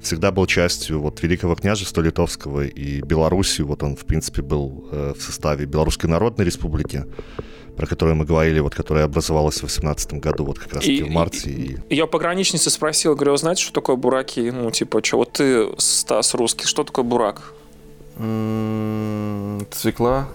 [0.00, 3.62] всегда был частью вот Великого княжества Литовского и Белоруссии.
[3.62, 7.04] Вот он, в принципе, был э, в составе Белорусской Народной Республики
[7.76, 11.08] про которую мы говорили, вот которая образовалась в 2018 году, вот как раз таки в
[11.08, 11.50] марте.
[11.50, 11.78] И...
[11.88, 14.50] Я пограничнице спросил, говорю, знаете, что такое бураки?
[14.50, 17.54] Ну, типа, что, вот ты, Стас, русский, что такое бурак?
[19.70, 20.28] Свекла.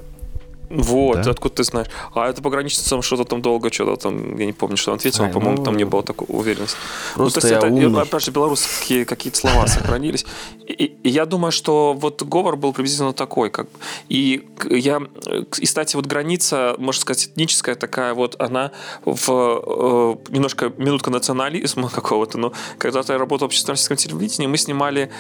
[0.70, 1.32] Вот, да?
[1.32, 1.88] откуда ты знаешь?
[2.14, 5.32] А это пограничницам что-то там долго, что-то там, я не помню, что он ответил, Ай,
[5.32, 6.78] по-моему, ну, там не было такой уверенности.
[7.16, 8.02] Просто ну, то есть я это, умный.
[8.02, 10.26] опять же, белорусские какие-то слова сохранились.
[10.68, 13.68] И, и я думаю, что вот говор был приблизительно такой, как
[14.10, 18.72] И я, и, кстати, вот граница, можно сказать, этническая такая вот, она
[19.06, 25.12] в э, немножко минутка национализма какого-то, но когда-то я работал в общественном телевидении, мы снимали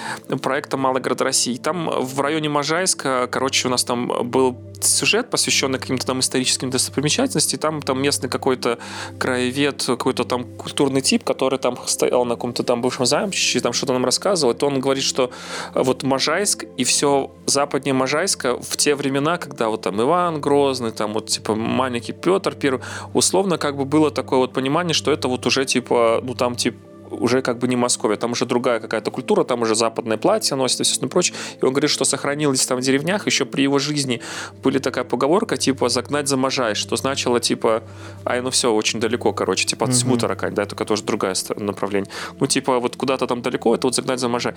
[0.41, 1.57] проект «Малый город России».
[1.57, 7.59] Там в районе Можайска, короче, у нас там был сюжет, посвященный каким-то там историческим достопримечательностям,
[7.59, 8.77] там, там местный какой-то
[9.19, 13.91] краевед, какой-то там культурный тип, который там стоял на каком-то там бывшем замке, там что-то
[13.91, 15.31] нам рассказывал, то он говорит, что
[15.73, 21.11] вот Можайск и все западнее Можайска в те времена, когда вот там Иван Грозный, там
[21.11, 22.81] вот типа маленький Петр Первый,
[23.13, 26.77] условно как бы было такое вот понимание, что это вот уже типа, ну там типа
[27.11, 30.81] уже как бы не Московия, там уже другая какая-то культура, там уже западное платье носит
[30.81, 31.35] и все прочее.
[31.61, 34.21] И он говорит, что сохранилось там в деревнях, еще при его жизни
[34.63, 37.83] были такая поговорка, типа, загнать заможаешь, что значило, типа,
[38.25, 40.17] ай, ну все, очень далеко, короче, типа, от угу.
[40.17, 42.11] таракань, да, только тоже другое направление.
[42.39, 44.53] Ну, типа, вот куда-то там далеко, это вот загнать заможай.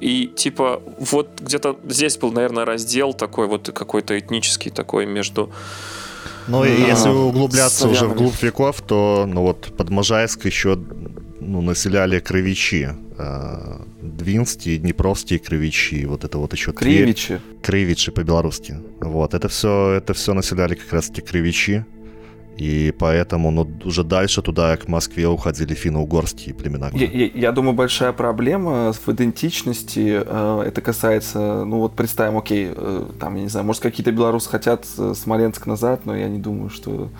[0.00, 5.50] И, типа, вот где-то здесь был, наверное, раздел такой вот какой-то этнический такой между
[6.48, 10.78] ну, и если углубляться уже вглубь веков, то, ну вот, под Можайск еще
[11.50, 12.88] ну, населяли кровичи.
[13.18, 16.72] Э, двинские, днепровские кровичи, вот это вот еще...
[16.72, 17.40] Кривичи.
[17.62, 18.76] Кривичи по-белорусски.
[19.00, 21.84] Вот, это все, это все населяли как раз-таки кривичи.
[22.56, 26.90] И поэтому ну, уже дальше туда, к Москве, уходили финно-угорские племена.
[26.92, 30.22] Я, я, я думаю, большая проблема в идентичности.
[30.24, 34.48] Э, это касается, ну вот представим, окей, э, там, я не знаю, может, какие-то белорусы
[34.50, 37.10] хотят э, Смоленск назад, но я не думаю, что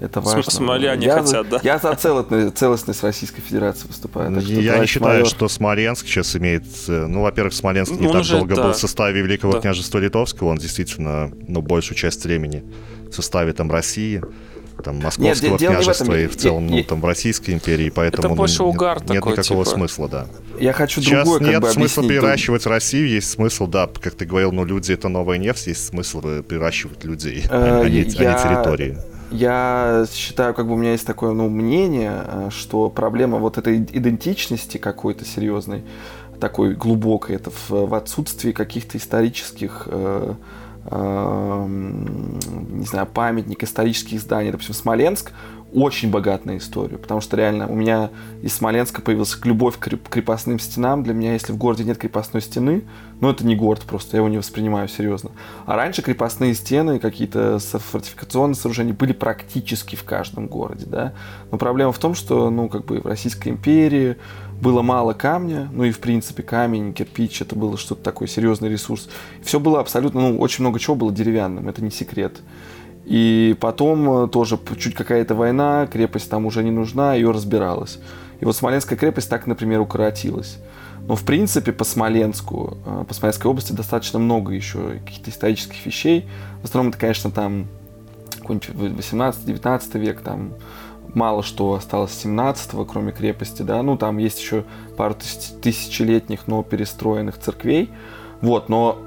[0.00, 0.50] это важно.
[0.50, 1.60] Смоляне я хотят, за, да?
[1.62, 4.34] Я за целостность, целостность Российской Федерации выступаю.
[4.34, 5.26] Так, я не считаю, майор...
[5.26, 6.64] что Смоленск сейчас имеет...
[6.88, 8.62] Ну, во-первых, Смоленск не ну, так уже, долго да.
[8.64, 9.60] был в составе Великого да.
[9.60, 10.48] княжества Литовского.
[10.48, 12.64] Он действительно, ну, большую часть времени
[13.10, 14.22] в составе там России
[14.82, 18.62] там московского нет, княжества и в целом ну, там в Российской империи, поэтому это больше
[18.62, 19.76] ну, угар нет, такой, нет никакого типа...
[19.76, 20.26] смысла, да.
[20.58, 22.72] Я хочу Сейчас другое, нет как бы, смысла переращивать друг...
[22.72, 27.04] Россию, есть смысл, да, как ты говорил, ну люди это новая нефть, есть смысл переращивать
[27.04, 28.04] людей, а, не, я...
[28.04, 28.98] а не территории.
[29.30, 33.78] Я считаю, как бы у меня есть такое ну, мнение, э, что проблема вот этой
[33.78, 35.84] идентичности какой-то серьезной,
[36.40, 40.34] такой глубокой, это в, в отсутствии каких-то исторических э,
[40.90, 44.50] не знаю, памятник, исторических зданий.
[44.50, 45.32] Допустим, Смоленск
[45.72, 48.10] очень богат на историю, потому что реально у меня
[48.42, 51.02] из Смоленска появилась любовь к крепостным стенам.
[51.02, 52.82] Для меня, если в городе нет крепостной стены,
[53.20, 55.30] ну это не город просто, я его не воспринимаю серьезно.
[55.66, 61.12] А раньше крепостные стены, какие-то фортификационные сооружения были практически в каждом городе, да.
[61.50, 64.16] Но проблема в том, что, ну, как бы в Российской империи
[64.60, 69.08] было мало камня, ну и в принципе камень, кирпич, это было что-то такой серьезный ресурс.
[69.42, 72.40] Все было абсолютно, ну очень много чего было деревянным, это не секрет.
[73.10, 77.98] И потом э, тоже чуть какая-то война, крепость там уже не нужна, ее разбиралась.
[78.38, 80.58] И вот Смоленская крепость так, например, укоротилась.
[81.08, 86.28] Но, в принципе, по Смоленску, э, по Смоленской области достаточно много еще каких-то исторических вещей.
[86.62, 87.66] В основном это, конечно, там
[88.38, 90.52] какой-нибудь 18-19 век, там
[91.12, 94.62] мало что осталось 17 кроме крепости, да, ну там есть еще
[94.96, 95.16] пару
[95.60, 97.90] тысячелетних, но перестроенных церквей,
[98.40, 99.00] вот, но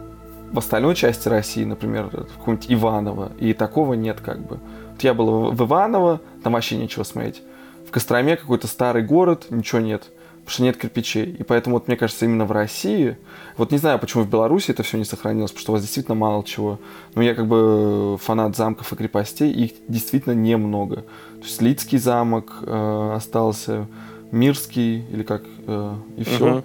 [0.54, 4.60] в остальной части России, например, какого-нибудь Иваново, и такого нет как бы.
[4.92, 7.42] Вот я был в Иваново, там вообще нечего смотреть.
[7.86, 10.12] В Костроме какой-то старый город, ничего нет
[10.44, 11.32] потому что нет кирпичей.
[11.40, 13.18] И поэтому, вот, мне кажется, именно в России,
[13.56, 16.16] вот не знаю, почему в Беларуси это все не сохранилось, потому что у вас действительно
[16.16, 16.80] мало чего.
[17.16, 20.98] Но я как бы фанат замков и крепостей, их действительно немного.
[20.98, 23.88] То есть Лидский замок э, остался,
[24.32, 26.58] Мирский или как, э, и все.
[26.58, 26.64] Угу.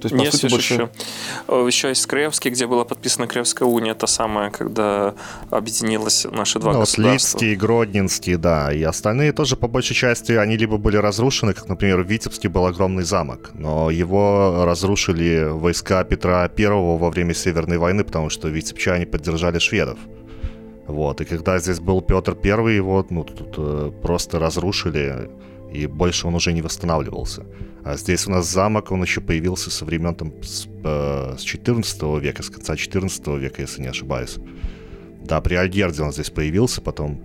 [0.00, 0.74] То есть, по Нет, сути, больше...
[0.74, 0.90] еще.
[1.66, 5.14] Еще есть Кревский, где была подписана Кревская уния, это самое, когда
[5.50, 7.38] объединилось наши два ну, государства.
[7.38, 12.02] Лидский, Гродненский, да, и остальные тоже, по большей части, они либо были разрушены, как, например,
[12.02, 18.04] в Витебске был огромный замок, но его разрушили войска Петра I во время Северной войны,
[18.04, 19.98] потому что витебчане поддержали шведов.
[20.86, 25.28] Вот, и когда здесь был Петр I, его ну, тут э, просто разрушили,
[25.72, 27.44] и больше он уже не восстанавливался.
[27.84, 32.18] А здесь у нас замок, он еще появился со времен там, с, э, с 14
[32.18, 34.36] века, с конца 14 века, если не ошибаюсь.
[35.24, 37.20] Да, при Альгерде он здесь появился потом.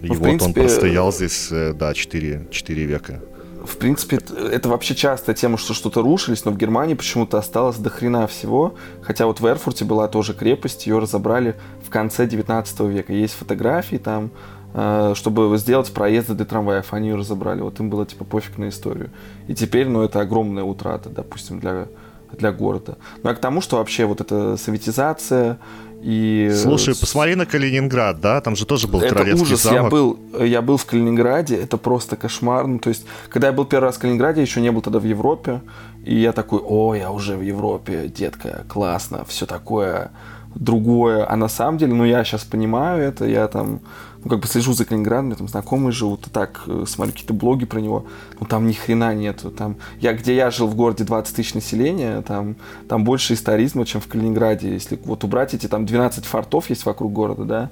[0.00, 3.22] И ну, вот принципе, он простоял здесь, э, да, 4, 4 века.
[3.64, 7.90] В принципе, это вообще частая тема, что что-то рушились, но в Германии почему-то осталось до
[7.90, 8.74] хрена всего.
[9.02, 13.12] Хотя вот в Эрфурте была тоже крепость, ее разобрали в конце 19 века.
[13.12, 14.30] Есть фотографии там,
[14.72, 16.92] чтобы сделать проезды для трамваев.
[16.92, 17.60] Они ее разобрали.
[17.60, 19.10] Вот им было типа пофиг на историю.
[19.48, 21.88] И теперь, ну, это огромная утрата, допустим, для,
[22.32, 22.96] для города.
[23.22, 25.58] Ну, а к тому, что вообще вот эта советизация
[26.02, 26.50] и...
[26.54, 28.40] Слушай, посмотри на Калининград, да?
[28.40, 29.62] Там же тоже был это королевский ужас.
[29.62, 29.82] замок.
[29.82, 32.66] Я был, я был в Калининграде, это просто кошмар.
[32.66, 35.04] Ну, то есть, когда я был первый раз в Калининграде, еще не был тогда в
[35.04, 35.60] Европе.
[36.04, 40.10] И я такой, о, я уже в Европе, детка, классно, все такое
[40.54, 41.30] другое.
[41.30, 43.80] А на самом деле, ну, я сейчас понимаю это, я там
[44.22, 47.12] ну, как бы слежу за Калининградом, у меня там знакомые живут, и так э, смотрю
[47.12, 48.04] какие-то блоги про него,
[48.38, 52.20] ну, там ни хрена нету, там, я, где я жил в городе 20 тысяч населения,
[52.22, 52.56] там,
[52.88, 57.12] там больше историзма, чем в Калининграде, если вот убрать эти, там, 12 фортов есть вокруг
[57.12, 57.70] города, да,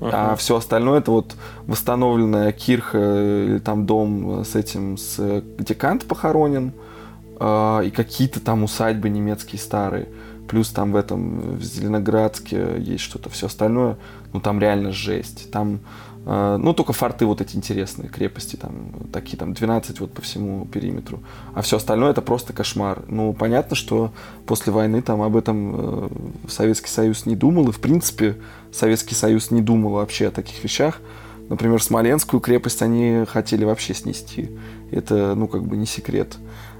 [0.00, 0.10] uh-huh.
[0.12, 1.34] а все остальное это вот
[1.66, 6.72] восстановленная кирха э, или там дом с этим, с, где Кант похоронен,
[7.40, 10.06] э, и какие-то там усадьбы немецкие старые,
[10.48, 13.96] плюс там в этом, в Зеленоградске есть что-то, все остальное,
[14.32, 15.50] ну там реально жесть.
[15.50, 15.80] Там,
[16.26, 18.72] э, ну только форты вот эти интересные, крепости там,
[19.12, 21.20] такие там 12 вот по всему периметру.
[21.54, 23.02] А все остальное это просто кошмар.
[23.06, 24.12] Ну понятно, что
[24.46, 26.08] после войны там об этом э,
[26.48, 28.36] Советский Союз не думал, и в принципе
[28.72, 31.00] Советский Союз не думал вообще о таких вещах.
[31.48, 34.50] Например, Смоленскую крепость они хотели вообще снести.
[34.90, 36.36] Это, ну, как бы не секрет.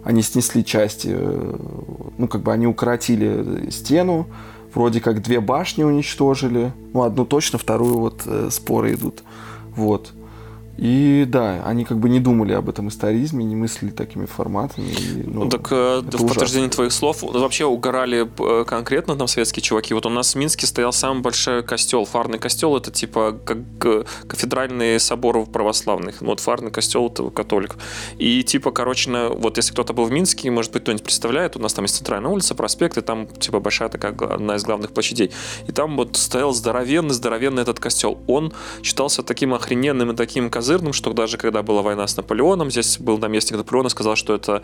[0.09, 1.57] Они снесли части, э,
[2.17, 4.27] ну, как бы они укоротили стену,
[4.73, 6.73] вроде как две башни уничтожили.
[6.95, 9.23] Ну, одну точно, вторую вот э, споры идут.
[9.77, 10.15] Вот.
[10.79, 14.87] И да, они как бы не думали об этом историзме, не мыслили такими форматами.
[14.87, 19.65] И, ну, ну, так э, в подтверждение твоих слов, вообще угорали э, конкретно там советские
[19.65, 19.93] чуваки.
[19.93, 22.05] Вот у нас в Минске стоял самый большой костел.
[22.05, 26.21] Фарный костел это типа как э, кафедральный собор православных.
[26.21, 27.77] Ну, вот фарный костел это католик.
[28.19, 31.59] И типа, короче, на, вот если кто-то был в Минске, может быть, кто-нибудь представляет, у
[31.59, 35.33] нас там есть центральная улица, проспект, и там типа большая такая одна из главных площадей.
[35.67, 38.21] И там вот стоял здоровенный, здоровенный этот костел.
[38.29, 38.53] Он
[38.85, 42.99] считался таким охрененным и таким казалось козырным, что даже когда была война с Наполеоном, здесь
[42.99, 44.63] был наместник Наполеона, сказал, что это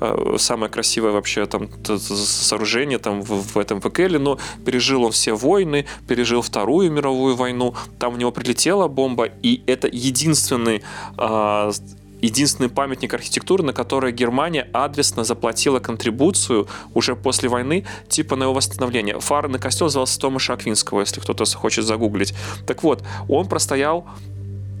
[0.00, 5.32] э, самое красивое вообще там сооружение там в, в этом Векеле, но пережил он все
[5.32, 10.82] войны, пережил Вторую мировую войну, там у него прилетела бомба, и это единственный
[11.18, 11.72] э,
[12.20, 18.54] единственный памятник архитектуры, на который Германия адресно заплатила контрибуцию уже после войны, типа на его
[18.54, 19.18] восстановление.
[19.20, 22.34] Фарный костел назывался Томаша Аквинского, если кто-то хочет загуглить.
[22.66, 24.06] Так вот, он простоял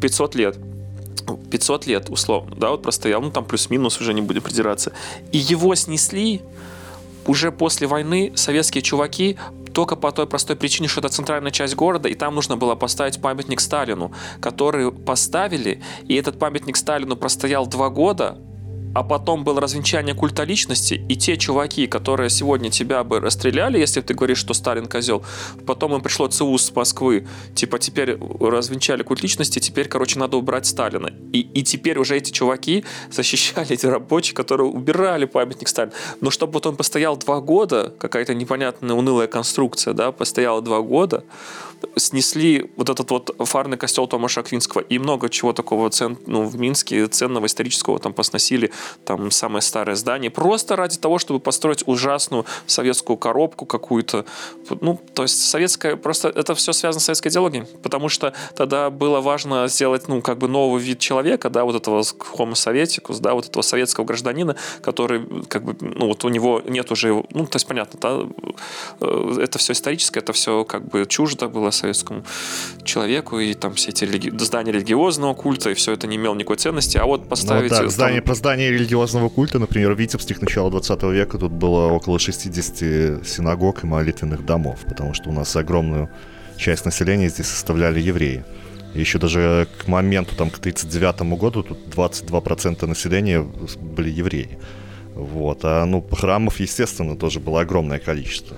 [0.00, 0.58] 500 лет.
[1.50, 4.92] 500 лет, условно, да, вот простоял, ну там плюс-минус, уже не будем придираться.
[5.32, 6.40] И его снесли
[7.26, 9.36] уже после войны советские чуваки
[9.72, 13.20] только по той простой причине, что это центральная часть города, и там нужно было поставить
[13.20, 18.38] памятник Сталину, который поставили, и этот памятник Сталину простоял два года,
[18.94, 24.00] а потом было развенчание культа личности, и те чуваки, которые сегодня тебя бы расстреляли, если
[24.00, 25.24] ты говоришь, что Сталин козел,
[25.66, 30.66] потом им пришло ЦУ с Москвы, типа теперь развенчали культ личности, теперь, короче, надо убрать
[30.66, 31.10] Сталина.
[31.32, 35.92] И, и теперь уже эти чуваки защищали эти рабочие, которые убирали памятник Сталина.
[36.20, 41.24] Но чтобы вот он постоял два года, какая-то непонятная унылая конструкция, да, постояла два года,
[41.96, 44.82] снесли вот этот вот фарный костел Томаша Аквинского.
[44.82, 48.72] И много чего такого цен, ну, в Минске ценного исторического там посносили
[49.04, 54.24] там самое старое здание, просто ради того, чтобы построить ужасную советскую коробку какую-то.
[54.80, 59.20] Ну, то есть советская, просто это все связано с советской идеологией, потому что тогда было
[59.20, 63.46] важно сделать, ну, как бы новый вид человека, да, вот этого homo советикус, да, вот
[63.46, 67.66] этого советского гражданина, который, как бы, ну, вот у него нет уже, ну, то есть
[67.66, 68.52] понятно, да,
[69.00, 72.24] э, это все историческое, это все как бы чуждо было советскому
[72.84, 74.30] человеку, и там все эти религи...
[74.38, 77.70] здания религиозного культа, и все это не имело никакой ценности, а вот поставить...
[77.70, 81.52] Ну, так, здание, про здание религиозного культа, например, в Витебске к началу 20 века тут
[81.52, 86.10] было около 60 синагог и молитвенных домов, потому что у нас огромную
[86.56, 88.44] часть населения здесь составляли евреи.
[88.94, 94.58] Еще даже к моменту, там, к 1939 году тут 22% населения были евреи.
[95.14, 95.60] Вот.
[95.64, 98.56] А ну, храмов, естественно, тоже было огромное количество.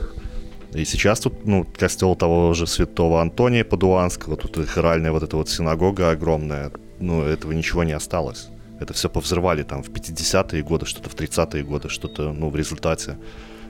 [0.75, 5.37] И сейчас тут, ну, костел того же святого Антония Падуанского, тут и хоральная вот эта
[5.37, 8.49] вот синагога огромная, ну, этого ничего не осталось.
[8.81, 13.17] Это все повзрывали там в 50-е годы, что-то в 30-е годы, что-то, ну, в результате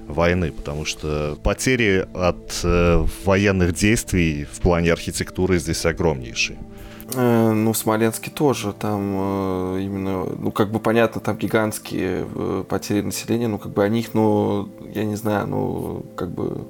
[0.09, 6.59] войны, потому что потери от э, военных действий в плане архитектуры здесь огромнейшие.
[7.15, 8.73] Э, ну, в Смоленске тоже.
[8.73, 13.85] Там э, именно, ну, как бы понятно, там гигантские э, потери населения, ну, как бы
[13.85, 16.67] о них, ну, я не знаю, ну, как бы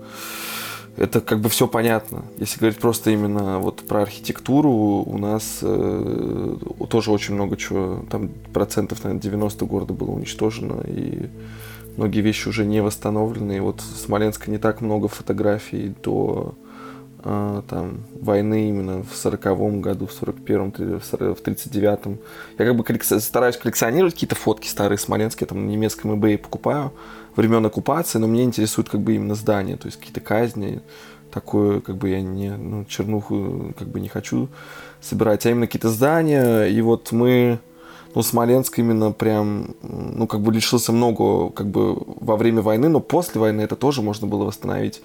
[0.97, 2.25] это как бы все понятно.
[2.39, 6.57] Если говорить просто именно вот про архитектуру, у нас э,
[6.89, 11.31] тоже очень много чего, там процентов, наверное, 90 города было уничтожено, и
[11.97, 13.57] многие вещи уже не восстановлены.
[13.57, 16.55] И вот в Смоленска не так много фотографий до
[17.23, 22.19] там, войны именно в сороковом году, в сорок первом, в тридцать девятом.
[22.59, 22.85] Я как бы
[23.21, 26.93] стараюсь коллекционировать какие-то фотки старые смоленские, там на немецком eBay покупаю
[27.37, 30.81] времен оккупации, но мне интересует как бы именно здания, то есть какие-то казни,
[31.33, 34.49] такое как бы я не, ну, чернуху как бы не хочу
[35.01, 37.61] собирать, а именно какие-то здания, и вот мы
[38.15, 43.01] ну, Смоленск именно прям, ну, как бы лишился много, как бы, во время войны, но
[43.01, 45.03] после войны это тоже можно было восстановить.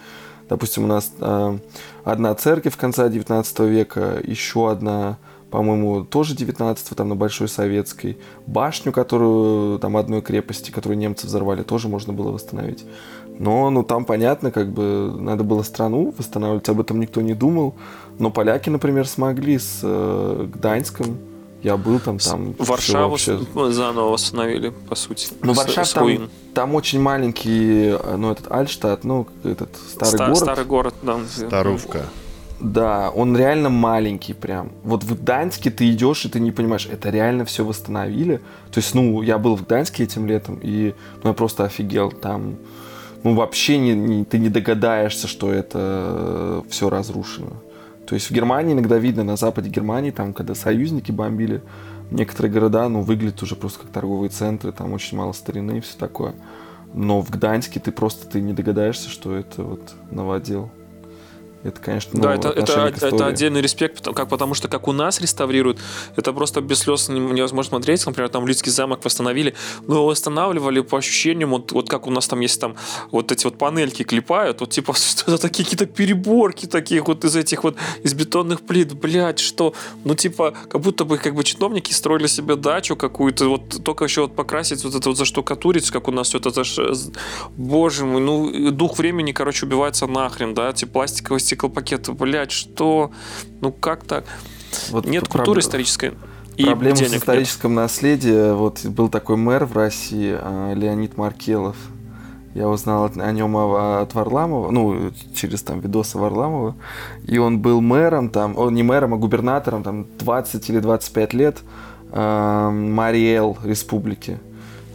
[0.49, 1.57] Допустим, у нас э,
[2.03, 5.17] одна церковь конца 19 века, еще одна,
[5.49, 8.17] по-моему, тоже 19 там на Большой Советской.
[8.45, 12.85] Башню, которую, там, одной крепости, которую немцы взорвали, тоже можно было восстановить.
[13.39, 17.75] Но, ну, там понятно, как бы, надо было страну восстанавливать, об этом никто не думал.
[18.19, 21.17] Но поляки, например, смогли с э, Гданьском,
[21.63, 22.53] я был там, там.
[22.59, 23.39] Варшаву вообще...
[23.71, 25.29] заново восстановили, по сути.
[25.41, 30.37] Ну, Варшава там, там очень маленький, ну, этот Альштадт, ну, этот старый Ста- город.
[30.37, 31.19] Старый город, да.
[31.25, 32.05] Старовка.
[32.59, 34.71] Да, он реально маленький прям.
[34.83, 38.37] Вот в Гданьске ты идешь, и ты не понимаешь, это реально все восстановили.
[38.71, 42.11] То есть, ну, я был в Гданьске этим летом, и ну, я просто офигел.
[42.11, 42.55] Там,
[43.23, 47.53] ну, вообще не, не, ты не догадаешься, что это все разрушено.
[48.13, 51.63] То есть в Германии иногда видно, на западе Германии, там, когда союзники бомбили,
[52.11, 55.97] некоторые города, ну, выглядят уже просто как торговые центры, там очень мало старины и все
[55.97, 56.35] такое.
[56.93, 60.69] Но в Гданьске ты просто ты не догадаешься, что это вот новодел.
[61.63, 65.21] Это, конечно, ну, да, это, это, это отдельный респект, как потому что как у нас
[65.21, 65.79] реставрируют,
[66.17, 68.05] это просто без слез невозможно смотреть.
[68.05, 69.55] Например, там Лидский замок восстановили,
[69.87, 72.75] но восстанавливали по ощущениям, вот, вот как у нас там есть там
[73.11, 77.35] вот эти вот панельки клепают, вот типа что это такие какие-то переборки такие вот из
[77.35, 79.73] этих вот из бетонных плит, блядь, что,
[80.03, 84.23] ну типа как будто бы как бы чиновники строили себе дачу какую-то, вот только еще
[84.23, 86.51] вот покрасить вот это вот заштукатурить, как у нас все это,
[87.55, 93.11] боже мой, ну дух времени, короче, убивается нахрен, да, эти пластиковые стеклопакеты, блядь, что?
[93.61, 94.25] Ну как так?
[94.89, 95.65] Вот нет культуры проб...
[95.65, 96.13] исторической.
[96.57, 97.77] И Проблема с историческим нет.
[97.77, 98.55] наследием.
[98.57, 101.75] Вот был такой мэр в России, а, Леонид Маркелов.
[102.53, 106.75] Я узнал о нем от Варламова, ну, через там видосы Варламова.
[107.25, 111.57] И он был мэром там, он не мэром, а губернатором там 20 или 25 лет
[112.11, 114.39] э, Мариэл республики.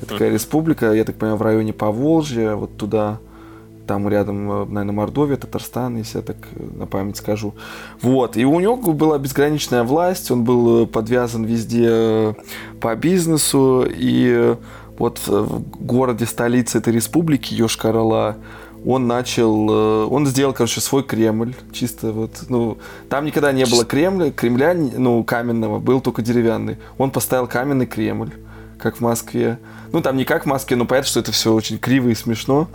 [0.00, 3.18] Это такая республика, я так понимаю, в районе Поволжья, вот туда
[3.88, 7.54] там рядом, э, наверное, Мордовия, Татарстан, если я так э, на память скажу.
[8.02, 12.36] Вот, и у него была безграничная власть, он был э, подвязан везде
[12.80, 14.54] по бизнесу, и
[14.98, 18.36] вот в городе, столице этой республики, Йошкар-Ола,
[18.84, 24.30] он начал, он сделал, короче, свой Кремль, чисто вот, ну, там никогда не было Кремля,
[24.30, 26.76] Кремля, ну, каменного, был только деревянный.
[26.96, 28.30] Он поставил каменный Кремль,
[28.78, 29.58] как в Москве.
[29.92, 32.68] Ну, там не как в Москве, но понятно, что это все очень криво и смешно.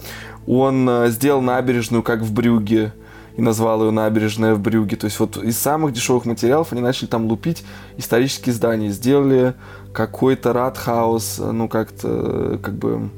[0.47, 2.93] Он э, сделал набережную, как в Брюге,
[3.36, 4.96] и назвал ее набережная в Брюге.
[4.96, 7.63] То есть вот из самых дешевых материалов они начали там лупить
[7.98, 8.89] исторические здания.
[8.89, 9.56] Сделали
[9.91, 13.10] какой-то радхаус, э, ну как-то, э, как бы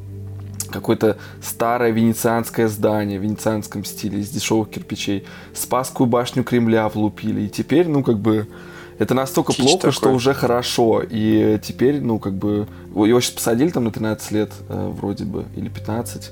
[0.70, 5.26] какое-то старое венецианское здание в венецианском стиле из дешевых кирпичей.
[5.54, 7.42] Спасскую башню Кремля влупили.
[7.42, 8.48] И теперь, ну как бы,
[8.98, 9.94] это настолько Чич плохо, такой.
[9.94, 11.02] что уже хорошо.
[11.08, 15.46] И теперь, ну, как бы, его сейчас посадили там на 13 лет, э, вроде бы,
[15.56, 16.32] или 15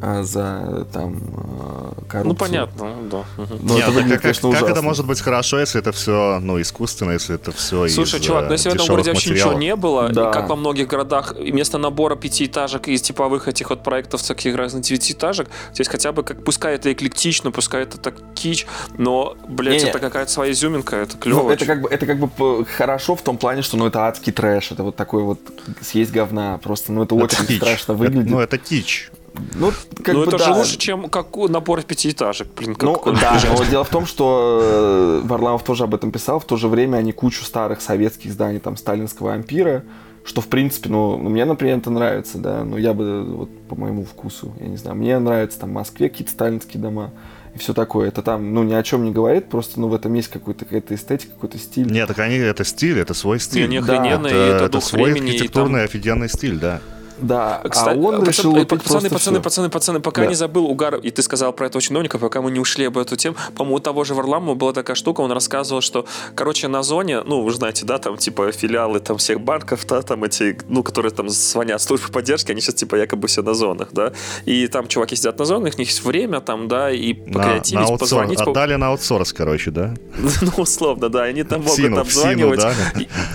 [0.00, 2.24] за там а, коррупцию.
[2.24, 3.24] Ну понятно, да.
[3.36, 6.38] Но Нет, это выглядит, как, конечно, как, как это может быть хорошо, если это все,
[6.40, 9.52] ну, искусственно, если это все Слушай, из, чувак, ну если в этом городе вообще ничего
[9.52, 10.30] не было, да.
[10.30, 14.82] и как во многих городах, вместо набора пятиэтажек из типовых этих вот проектов всяких разных
[14.84, 19.88] девятиэтажек, здесь хотя бы, как, пускай это эклектично, пускай это так кич, но, блядь, не,
[19.90, 21.42] это какая-то своя изюминка, это клево.
[21.42, 24.32] Ну, это как, бы, это как бы хорошо в том плане, что, ну, это адский
[24.32, 25.40] трэш, это вот такой вот
[25.82, 27.56] съесть говна, просто, ну, это, это очень кич.
[27.58, 28.22] страшно выглядит.
[28.22, 29.10] Это, ну, это кич.
[29.54, 29.72] Ну,
[30.02, 30.44] как ну бы, это да.
[30.44, 32.48] же лучше, чем как набор пятиэтажек.
[32.56, 36.40] Блин, как ну, да, но дело в том, что э, Варламов тоже об этом писал.
[36.40, 39.84] В то же время они кучу старых советских зданий, там, сталинского ампира,
[40.24, 43.74] что, в принципе, ну, ну, мне, например, это нравится, да, но я бы, вот, по
[43.74, 47.10] моему вкусу, я не знаю, мне нравится, там, в Москве какие-то сталинские дома,
[47.54, 48.08] и все такое.
[48.08, 50.94] Это там, ну, ни о чем не говорит, просто, ну, в этом есть какой-то какая-то
[50.94, 51.90] эстетика, какой-то стиль.
[51.90, 53.68] Нет, так они, это стиль, это свой стиль.
[53.68, 54.06] Не, не да.
[54.06, 55.84] это, это, это свой архитектурный там...
[55.84, 56.80] офигенный стиль, да.
[57.20, 60.28] Да, Кстати, а он решил пацаны, пацаны, пацаны, пацаны, пацаны, пока да.
[60.28, 63.16] не забыл угар, и ты сказал про этого чиновника, пока мы не ушли об эту
[63.16, 67.22] тему, по-моему, у того же Варламова была такая штука, он рассказывал, что, короче, на зоне,
[67.22, 71.12] ну, вы знаете, да, там, типа, филиалы там всех банков, да, там эти, ну, которые
[71.12, 74.12] там звонят службы поддержки, они сейчас, типа, якобы все на зонах, да,
[74.44, 77.92] и там чуваки сидят на зонах, у них есть время там, да, и покреативить, на,
[77.92, 78.40] на позвонить.
[78.40, 79.94] Отдали на аутсорс, короче, да?
[80.42, 82.64] ну, условно, да, они там могут обзванивать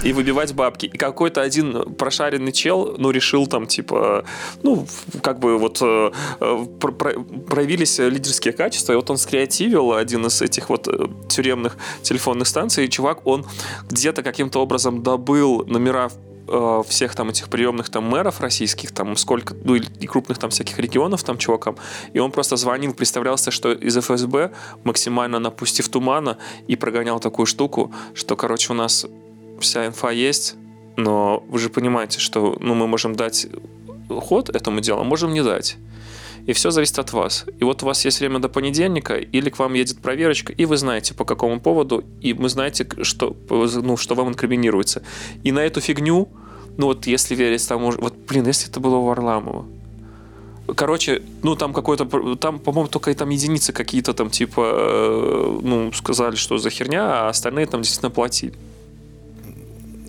[0.03, 0.87] и выбивать бабки.
[0.87, 4.23] И какой-то один прошаренный чел, ну, решил там, типа,
[4.63, 4.87] ну,
[5.21, 6.65] как бы вот э, э
[7.49, 12.85] проявились лидерские качества, и вот он скреативил один из этих вот э, тюремных телефонных станций,
[12.85, 13.45] и чувак, он
[13.89, 16.09] где-то каким-то образом добыл номера
[16.87, 21.23] всех там этих приемных там мэров российских, там сколько, ну и крупных там всяких регионов
[21.23, 21.75] там чувакам,
[22.13, 24.51] и он просто звонил, представлялся, что из ФСБ,
[24.83, 29.07] максимально напустив тумана, и прогонял такую штуку, что, короче, у нас
[29.59, 30.55] вся инфа есть,
[30.97, 33.47] но вы же понимаете, что ну, мы можем дать
[34.09, 35.77] ход этому делу, а можем не дать.
[36.45, 37.45] И все зависит от вас.
[37.59, 40.77] И вот у вас есть время до понедельника, или к вам едет проверочка, и вы
[40.77, 45.01] знаете, по какому поводу, и вы знаете, что, ну, что вам инкриминируется.
[45.43, 46.29] И на эту фигню,
[46.77, 49.65] ну вот если верить тому, вот, блин, если это было у Варламова,
[50.75, 56.35] Короче, ну там какой-то, там, по-моему, только там единицы какие-то там типа, э, ну, сказали,
[56.35, 58.53] что за херня, а остальные там действительно платили.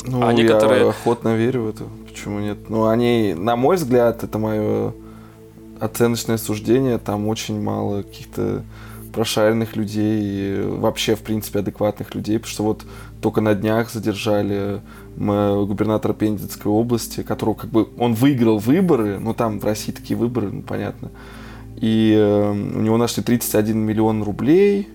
[0.06, 0.82] Ну, а некоторые...
[0.82, 1.84] я охотно верю в это.
[2.08, 2.70] Почему нет?
[2.70, 4.92] Ну, они, на мой взгляд, это мое
[5.80, 8.62] оценочное суждение, там очень мало каких-то
[9.12, 12.84] прошаренных людей и вообще, в принципе, адекватных людей, потому что вот
[13.22, 14.80] только на днях задержали
[15.16, 20.50] губернатора Пензенской области, которого как бы он выиграл выборы, ну там в России такие выборы,
[20.52, 21.10] ну понятно,
[21.76, 24.88] и э, у него нашли 31 миллион рублей,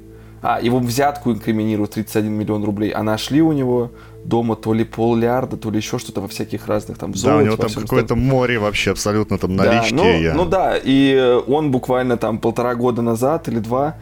[0.44, 3.92] а, его взятку инкриминируют 31 миллион рублей, а нашли у него
[4.24, 7.38] дома то ли поллиарда, то ли еще что-то во всяких разных там золоте.
[7.38, 9.94] Да, у него там какое-то море вообще абсолютно там налички.
[9.94, 10.34] Да, ну, я...
[10.34, 13.98] ну да, и он буквально там полтора года назад или два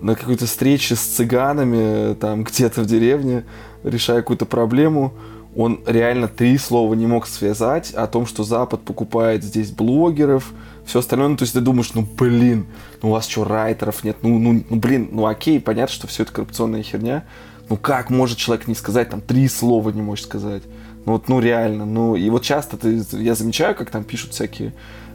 [0.00, 3.44] на какой-то встрече с цыганами там где-то в деревне,
[3.82, 5.14] решая какую-то проблему,
[5.56, 10.52] он реально три слова не мог связать о том, что Запад покупает здесь блогеров,
[10.84, 12.66] все остальное, ну, то есть ты думаешь, ну, блин,
[13.02, 16.24] ну, у вас что, райтеров нет, ну, ну, ну, блин, ну, окей, понятно, что все
[16.24, 17.24] это коррупционная херня,
[17.68, 20.62] ну как может человек не сказать, там три слова не может сказать?
[21.04, 24.72] Ну вот, ну реально, ну и вот часто ты, я замечаю, как там пишут всякие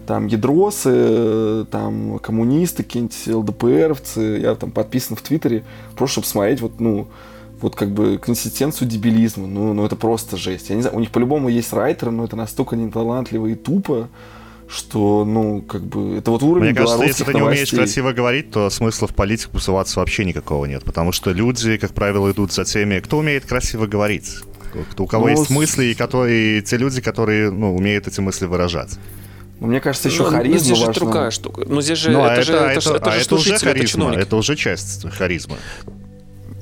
[0.07, 5.63] там ядросы, там коммунисты, какие-нибудь ЛДПРовцы, я там подписан в Твиттере,
[5.95, 7.07] просто чтобы смотреть вот, ну,
[7.61, 10.69] вот как бы консистенцию дебилизма, ну, ну это просто жесть.
[10.69, 14.09] Я не знаю, у них по-любому есть райтеры, но это настолько неталантливо и тупо,
[14.71, 18.51] что, ну, как бы, это вот уровень Мне кажется, если ты не умеешь красиво говорить,
[18.51, 22.63] то смысла в политику суваться вообще никакого нет, потому что люди, как правило, идут за
[22.63, 24.39] теми, кто умеет красиво говорить,
[24.97, 28.97] у кого ну, есть мысли, и которые, те люди, которые, ну, умеют эти мысли выражать.
[29.59, 30.93] Ну, мне кажется, еще ну, харизма ну, здесь важна.
[30.93, 31.63] же другая штука.
[31.67, 34.09] Ну, здесь же, ну, это, это, же, это, это, это, а же это уже харизма,
[34.11, 35.57] это, это уже часть харизмы.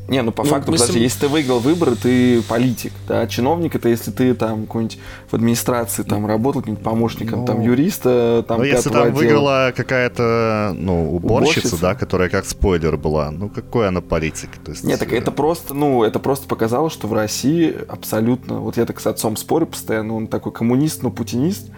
[0.10, 3.90] Не, ну по ну, факту, подожди, если ты выиграл выборы, ты политик, да, чиновник это
[3.90, 4.98] если ты там какой-нибудь
[5.30, 8.60] в администрации там работал каким-нибудь помощником, ну, там юриста, там.
[8.60, 9.16] Ну если там отдела.
[9.16, 14.50] выиграла какая-то, ну уборщица, уборщица, да, которая как спойлер была, ну какой она политик?
[14.64, 18.78] То есть, Нет, так это просто, ну это просто показало, что в России абсолютно, вот
[18.78, 21.70] я так с отцом спорю постоянно, он такой коммунист, но путинист.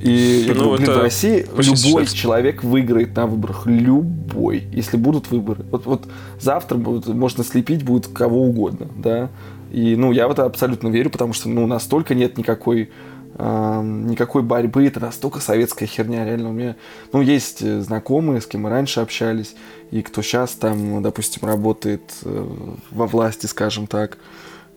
[0.00, 3.66] И я ну, говорю, блин, в России любой человек выиграет на выборах.
[3.66, 5.64] Любой, если будут выборы.
[5.70, 6.08] Вот, вот
[6.40, 9.30] завтра будет, можно слепить будет кого угодно, да.
[9.72, 12.90] И, ну, я в это абсолютно верю, потому что, ну, настолько нет никакой
[13.34, 16.76] э, никакой борьбы, это настолько советская херня, реально у меня,
[17.12, 19.54] ну, есть э, знакомые, с кем мы раньше общались,
[19.90, 22.46] и кто сейчас там, допустим, работает э,
[22.90, 24.18] во власти, скажем так,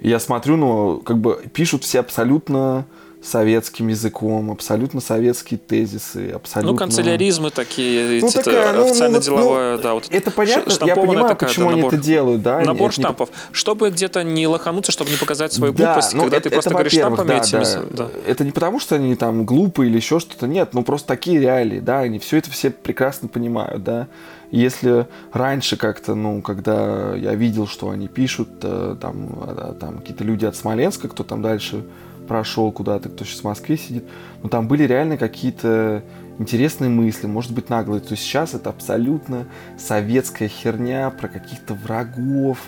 [0.02, 2.86] Я смотрю, ну, как бы пишут все абсолютно
[3.22, 6.72] советским языком, абсолютно советские тезисы, абсолютно...
[6.72, 9.94] Ну, канцеляризмы такие, ну, такая, ну, официально-деловая, ну, да.
[9.94, 12.60] Вот это понятно, я понимаю, такая, почему да, набор, они это делают, да.
[12.62, 13.36] Набор это штампов, не...
[13.54, 16.70] чтобы где-то не лохануться, чтобы не показать свою да, глупость, ну, когда это, ты просто
[16.70, 17.64] это, говоришь штампами да, этими...
[17.64, 17.84] Да.
[17.90, 18.10] Да.
[18.26, 21.82] Это не потому, что они там глупые или еще что-то, нет, ну просто такие реалии,
[21.82, 24.08] да, они все это все прекрасно понимают, да.
[24.52, 30.24] Если раньше как-то, ну, когда я видел, что они пишут, э, там, а, там какие-то
[30.24, 31.84] люди от Смоленска, кто там дальше
[32.30, 34.06] прошел куда-то, кто сейчас в Москве сидит,
[34.44, 36.04] но там были реально какие-то
[36.38, 38.02] интересные мысли, может быть, наглые.
[38.02, 42.60] То есть сейчас это абсолютно советская херня про каких-то врагов,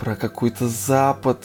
[0.00, 1.38] про какой-то Запад,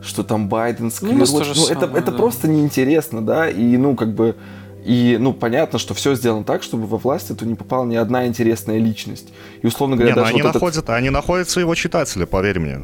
[0.00, 1.32] что там Байден склероз.
[1.32, 2.16] Ну, ну, это, это да.
[2.16, 4.36] просто неинтересно, да, и, ну, как бы,
[4.84, 8.28] и, ну, понятно, что все сделано так, чтобы во власть эту не попала ни одна
[8.28, 9.28] интересная личность.
[9.60, 10.90] И, условно говоря, не, ну, даже они, вот находят, этот...
[10.90, 12.80] они находятся его читатели, поверь мне.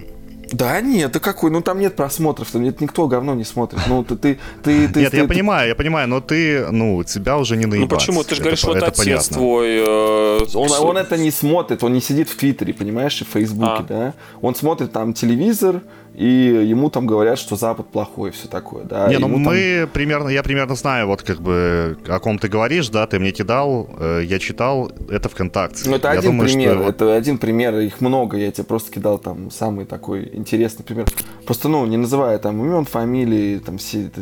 [0.52, 1.50] Да нет, да какой?
[1.50, 3.80] Ну там нет просмотров, там нет никто говно не смотрит.
[3.88, 4.88] Ну ты ты ты.
[4.88, 7.90] ты нет, ты, я ты, понимаю, я понимаю, но ты, ну тебя уже не наебать.
[7.90, 8.24] Ну почему?
[8.24, 9.36] Ты же говоришь, это, вот это отец понятно.
[9.36, 9.76] твой.
[9.78, 13.72] Э, он, он это не смотрит, он не сидит в Твиттере, понимаешь, и в Фейсбуке,
[13.78, 13.82] а.
[13.82, 14.14] да.
[14.40, 15.82] Он смотрит там телевизор,
[16.14, 16.26] и
[16.64, 19.08] ему там говорят, что Запад плохой, все такое, да.
[19.08, 19.90] Не, ну ему мы там...
[19.90, 23.88] примерно, я примерно знаю, вот как бы о ком ты говоришь, да, ты мне кидал,
[23.98, 25.88] э, я читал, это ВКонтакте.
[25.90, 26.88] Ну это я один думаю, пример, что...
[26.88, 31.06] это один пример, их много, я тебе просто кидал там самый такой интересный пример.
[31.46, 34.20] Просто, ну, не называя там имен, фамилии, там все, это,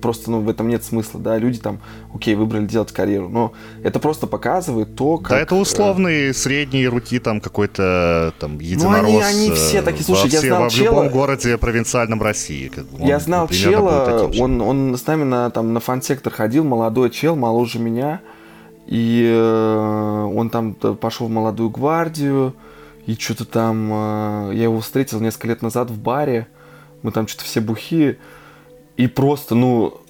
[0.00, 1.80] просто, ну, в этом нет смысла, да, люди там,
[2.14, 3.52] окей, выбрали делать карьеру, но
[3.82, 5.30] это просто показывает то, как...
[5.30, 6.32] Да это условный, э...
[6.32, 9.02] средние руки, там, какой-то, там, единорос.
[9.02, 11.17] Ну они, они все такие, слушай, я знал чела...
[11.18, 12.68] городе провинциальном России.
[12.68, 17.10] Как бы, я знал чела, он, он с нами на, там, на фан-сектор ходил, молодой
[17.10, 18.20] чел, моложе меня,
[18.86, 22.54] и э, он там пошел в молодую гвардию,
[23.06, 26.46] и что-то там, э, я его встретил несколько лет назад в баре,
[27.02, 28.18] мы там что-то все бухие,
[28.96, 30.00] и просто, ну,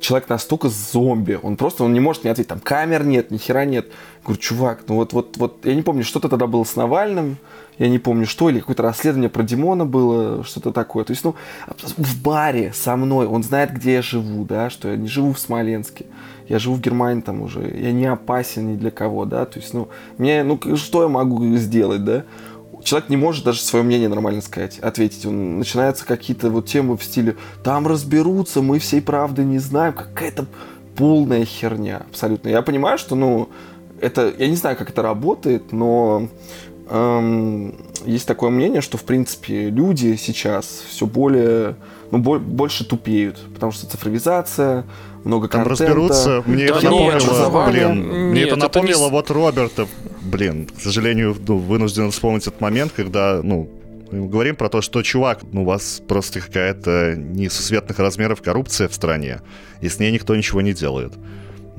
[0.00, 3.64] человек настолько зомби, он просто, он не может не ответить, там камер нет, ни хера
[3.64, 3.86] нет.
[4.22, 7.38] Говорю, чувак, ну вот, вот, вот, я не помню, что-то тогда было с Навальным,
[7.78, 11.04] я не помню что, или какое-то расследование про Димона было, что-то такое.
[11.04, 11.34] То есть, ну,
[11.96, 15.38] в баре со мной, он знает, где я живу, да, что я не живу в
[15.38, 16.06] Смоленске,
[16.48, 19.74] я живу в Германии там уже, я не опасен ни для кого, да, то есть,
[19.74, 22.24] ну, мне, ну, что я могу сделать, да?
[22.84, 25.26] человек не может даже свое мнение нормально сказать, ответить.
[25.26, 29.92] Он начинаются какие-то вот темы в стиле «там разберутся, мы всей правды не знаем».
[29.92, 30.46] Какая-то
[30.96, 32.48] полная херня абсолютно.
[32.48, 33.48] Я понимаю, что, ну,
[34.00, 36.28] это, я не знаю, как это работает, но
[36.90, 37.74] эм,
[38.04, 41.76] есть такое мнение, что, в принципе, люди сейчас все более,
[42.10, 44.84] ну, бо- больше тупеют, потому что цифровизация,
[45.24, 45.84] много Там контента.
[45.84, 46.42] разберутся.
[46.46, 49.86] Мне Да это нет, напомнило, блин, мне Нет, это это напомнило не- вот Роберта,
[50.22, 53.68] блин, к сожалению, ну, вынужден вспомнить этот момент, когда, ну,
[54.10, 58.94] мы говорим про то, что, чувак, ну, у вас просто какая-то несусветных размеров коррупция в
[58.94, 59.42] стране,
[59.82, 61.12] и с ней никто ничего не делает.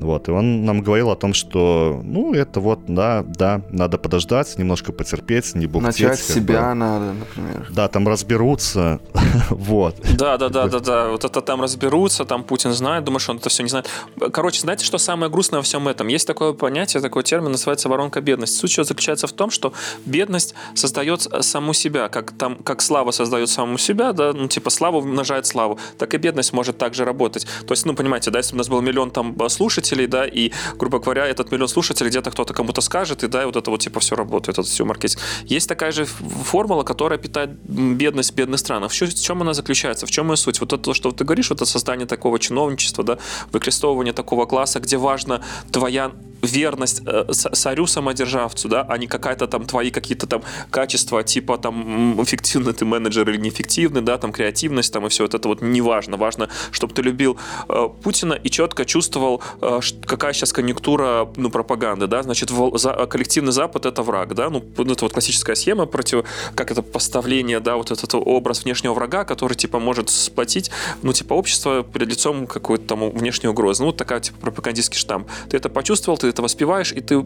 [0.00, 4.56] Вот, и он нам говорил о том, что, ну, это вот, да, да, надо подождать,
[4.56, 6.00] немножко потерпеть, не бухтеть.
[6.00, 6.74] Начать себя бы.
[6.74, 7.66] надо, например.
[7.70, 9.00] Да, там разберутся,
[9.50, 9.96] вот.
[10.16, 11.08] Да, да, да, да, да.
[11.10, 13.88] Вот это там разберутся, там Путин знает, думаешь, он это все не знает.
[14.32, 16.08] Короче, знаете, что самое грустное во всем этом?
[16.08, 18.56] Есть такое понятие, такой термин, называется воронка бедности.
[18.56, 19.74] Суть его заключается в том, что
[20.06, 24.96] бедность создает саму себя, как там, как слава создает саму себя, да, ну, типа слава
[24.96, 27.46] умножает славу, так и бедность может также работать.
[27.66, 30.52] То есть, ну, понимаете, да, если бы у нас был миллион там слушателей, да, и,
[30.76, 33.80] грубо говоря, этот миллион слушателей где-то кто-то кому-то скажет, и да, и вот это вот
[33.80, 35.22] типа все работает, это все маркетинг.
[35.44, 38.90] Есть такая же формула, которая питает бедность бедных странах.
[38.90, 40.06] В чем, в чем она заключается?
[40.06, 40.60] В чем ее суть?
[40.60, 43.18] Вот это, то, что ты говоришь, вот это создание такого чиновничества, да,
[43.52, 46.12] выкрестовывание такого класса, где важно твоя
[46.42, 52.22] верность э, царю самодержавцу, да, а не какая-то там твои какие-то там качества, типа там
[52.22, 55.80] эффективный ты менеджер или неэффективный, да, там креативность там и все вот это вот не
[55.80, 56.16] важно.
[56.16, 57.38] Важно, чтобы ты любил
[57.68, 63.06] э, Путина и четко чувствовал, э, какая сейчас конъюнктура, ну, пропаганды, да, значит, в, за,
[63.06, 66.24] коллективный Запад это враг, да, ну, это вот классическая схема против,
[66.54, 70.70] как это поставление, да, вот этот образ внешнего врага, который, типа, может сплотить,
[71.02, 73.82] ну, типа, общество перед лицом какой-то там внешней угрозы.
[73.82, 75.28] Ну, вот такая, типа, пропагандистский штамп.
[75.48, 77.24] Ты это почувствовал, ты это воспеваешь, и ты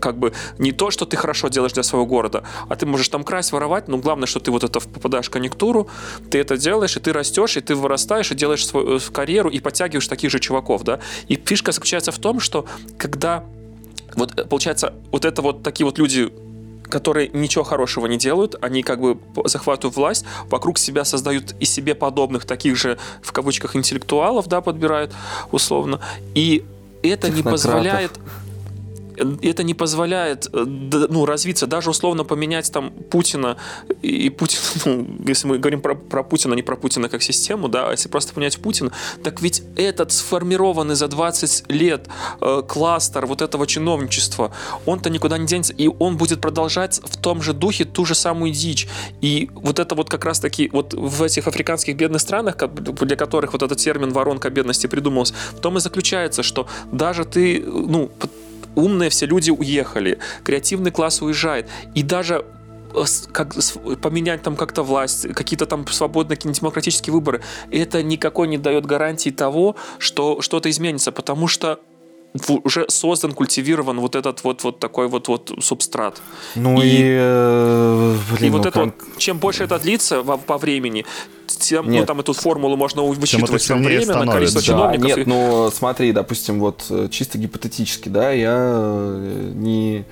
[0.00, 3.24] как бы не то, что ты хорошо делаешь для своего города, а ты можешь там
[3.24, 5.88] красть, воровать, но главное, что ты вот это попадаешь в конъюнктуру,
[6.30, 10.08] ты это делаешь, и ты растешь, и ты вырастаешь, и делаешь свою карьеру, и подтягиваешь
[10.08, 11.00] таких же чуваков, да.
[11.28, 13.44] И фишка заключается в том, что когда
[14.16, 16.32] вот э, получается вот это вот такие вот люди
[16.90, 21.94] которые ничего хорошего не делают, они как бы захватывают власть, вокруг себя создают и себе
[21.94, 25.12] подобных таких же, в кавычках, интеллектуалов, да, подбирают
[25.50, 26.00] условно,
[26.34, 26.64] и
[27.02, 28.12] это не позволяет
[29.42, 33.56] это не позволяет ну, развиться, даже условно поменять там Путина
[34.02, 37.88] и Путин, ну, если мы говорим про, про Путина, не про Путина как систему, да,
[37.88, 38.92] а если просто поменять Путина,
[39.22, 42.08] так ведь этот сформированный за 20 лет
[42.40, 44.52] э, кластер вот этого чиновничества,
[44.86, 48.52] он-то никуда не денется, и он будет продолжать в том же духе ту же самую
[48.52, 48.88] дичь.
[49.20, 53.62] И вот это вот как раз-таки вот в этих африканских бедных странах, для которых вот
[53.62, 58.10] этот термин воронка бедности придумался, в том и заключается, что даже ты, ну,
[58.74, 62.44] умные все люди уехали, креативный класс уезжает, и даже
[62.94, 63.54] э, как,
[64.00, 69.76] поменять там как-то власть, какие-то там свободные демократические выборы, это никакой не дает гарантии того,
[69.98, 71.80] что что-то изменится, потому что
[72.64, 76.20] уже создан, культивирован вот этот вот, вот такой вот, вот субстрат.
[76.56, 78.84] Ну и, и, э, блин, и вот ну, это как...
[78.84, 81.06] вот, чем больше это длится во, по времени,
[81.56, 82.00] тем, ну, нет.
[82.00, 85.06] ну, там эту формулу можно вычитывать во время, на количество да, чиновников.
[85.06, 85.24] Нет, и...
[85.24, 90.04] ну, смотри, допустим, вот э, чисто гипотетически, да, я э, не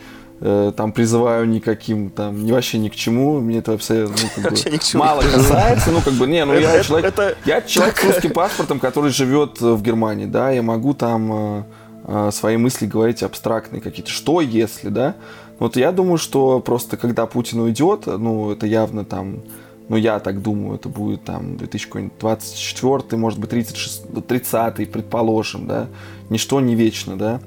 [0.76, 4.58] там призываю никаким там ни вообще ни к чему мне это вообще ну, как бы,
[4.94, 7.14] мало касается ну как бы не ну я человек
[7.44, 11.64] я человек с русским паспортом который живет в Германии да я могу там
[12.04, 14.10] Э, свои мысли говорить абстрактные какие-то.
[14.10, 15.14] Что если, да?
[15.58, 19.42] Вот я думаю, что просто когда Путин уйдет, ну, это явно там,
[19.88, 25.88] ну, я так думаю, это будет там 2024, может быть, 36, 30, предположим, да?
[26.30, 27.40] Ничто не вечно, да?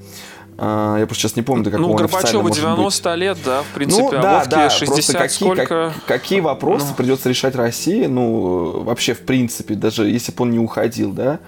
[0.58, 3.20] А, я просто сейчас не помню, до какого Ну, Горбачеву 90 быть.
[3.20, 5.66] лет, да, в принципе, ну, да, а да, 60 какие, сколько...
[5.66, 6.96] Как, какие вопросы ну.
[6.96, 11.40] придется решать России, ну, вообще, в принципе, даже если бы он не уходил, да?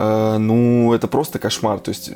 [0.00, 1.80] Э, ну, это просто кошмар.
[1.80, 2.12] То есть,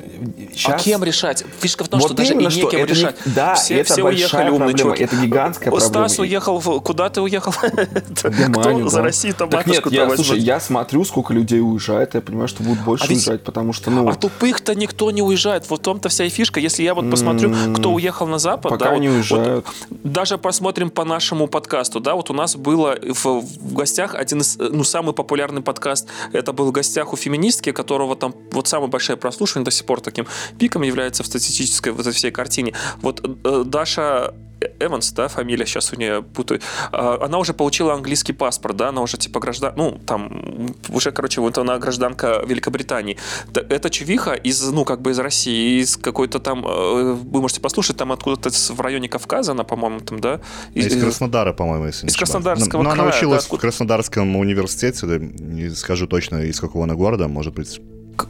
[0.53, 0.81] сейчас...
[0.81, 1.43] А кем решать?
[1.59, 3.25] Фишка в том, вот что даже и некем что решать.
[3.25, 3.33] Не...
[3.33, 5.03] Да, все, это все уехали умные чуваки.
[5.03, 6.07] Это гигантская Стас проблема.
[6.07, 6.79] Стас уехал, в...
[6.79, 7.53] куда ты уехал?
[8.15, 12.63] Кто за Россию-то так нет, я, слушай, я смотрю, сколько людей уезжает, я понимаю, что
[12.63, 14.07] будут больше а уезжать, потому что, ну...
[14.07, 15.69] А тупых-то никто не уезжает.
[15.69, 16.61] Вот в том-то вся и фишка.
[16.61, 18.71] Если я вот посмотрю, кто уехал на Запад...
[18.71, 19.67] Пока не уезжают.
[19.89, 24.85] Даже посмотрим по нашему подкасту, да, вот у нас было в гостях один из, ну,
[24.85, 29.65] самый популярный подкаст, это был в гостях у феминистки, которого там вот самая большая прослушивание
[29.65, 30.27] до сих пор таким
[30.59, 32.73] пиком является в статистической вот этой всей картине.
[33.01, 34.33] Вот э, Даша
[34.79, 36.61] Эванс, да, фамилия, сейчас у нее путаю,
[36.91, 41.41] а, она уже получила английский паспорт, да, она уже типа граждан, ну, там, уже, короче,
[41.41, 43.17] вот она гражданка Великобритании.
[43.53, 47.97] Это чувиха из, ну, как бы из России, из какой-то там, э, вы можете послушать,
[47.97, 50.41] там откуда-то в районе Кавказа, она, по-моему, там, да?
[50.73, 55.05] Из, из Краснодара, по-моему, если Из Краснодарского Но, но она училась да, в Краснодарском университете,
[55.05, 57.79] да, не скажу точно, из какого она города, может быть,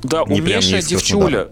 [0.04, 1.50] да, умнейшая девчуля.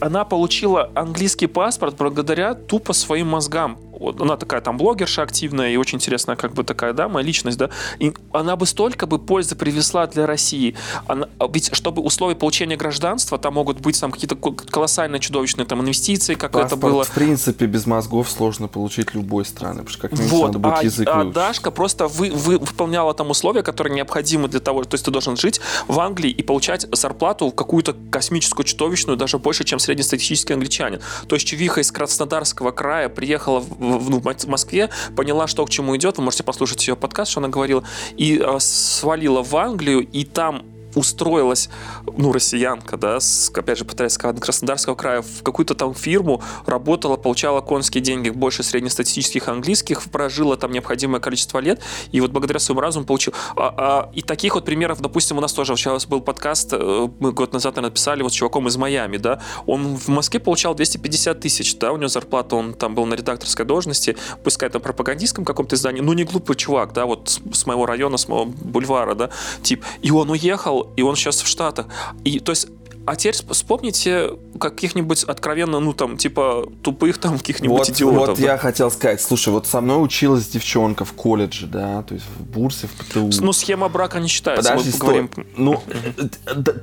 [0.00, 5.96] Она получила английский паспорт благодаря тупо своим мозгам она такая там блогерша активная и очень
[5.96, 10.26] интересная как бы такая дама, личность, да, и она бы столько бы пользы привезла для
[10.26, 10.76] России.
[11.06, 16.34] Она, ведь чтобы условия получения гражданства, там могут быть там какие-то колоссальные чудовищные там инвестиции,
[16.34, 17.04] как Паспорт, это было.
[17.04, 20.78] в принципе, без мозгов сложно получить любой страны, потому что как минимум вот, надо будет
[20.78, 24.94] а, язык а Дашка просто вы, вы, выполняла там условия, которые необходимы для того, то
[24.94, 29.78] есть ты должен жить в Англии и получать зарплату какую-то космическую, чудовищную, даже больше, чем
[29.78, 31.00] среднестатистический англичанин.
[31.26, 35.70] То есть чувиха из Краснодарского края приехала в в, ну, в Москве, поняла, что к
[35.70, 36.18] чему идет.
[36.18, 37.84] Вы можете послушать ее подкаст, что она говорила.
[38.16, 40.64] И э, свалила в Англию, и там
[40.98, 41.70] устроилась,
[42.16, 47.16] ну, россиянка, да, с, опять же, пытаясь сказать, Краснодарского края, в какую-то там фирму, работала,
[47.16, 51.80] получала конские деньги больше среднестатистических английских, прожила там необходимое количество лет,
[52.12, 53.32] и вот благодаря своему разуму получил.
[53.56, 57.32] А, а, и таких вот примеров, допустим, у нас тоже сейчас был подкаст, э, мы
[57.32, 61.76] год назад написали вот с чуваком из Майами, да, он в Москве получал 250 тысяч,
[61.78, 66.00] да, у него зарплата, он там был на редакторской должности, пускай там пропагандистском каком-то издании,
[66.00, 69.30] ну, не глупый чувак, да, вот с, с моего района, с моего бульвара, да,
[69.62, 71.86] тип, и он уехал, и он сейчас в Штатах.
[72.24, 72.68] И то есть
[73.08, 78.28] а теперь вспомните каких-нибудь откровенно, ну, там, типа, тупых там каких-нибудь вот, идиотов.
[78.28, 78.44] Вот да?
[78.44, 82.42] я хотел сказать, слушай, вот со мной училась девчонка в колледже, да, то есть в
[82.44, 83.30] бурсе, в ПТУ.
[83.40, 84.72] Ну, схема брака не считается.
[84.72, 85.30] Подожди, мы говорим...
[85.56, 85.82] Ну,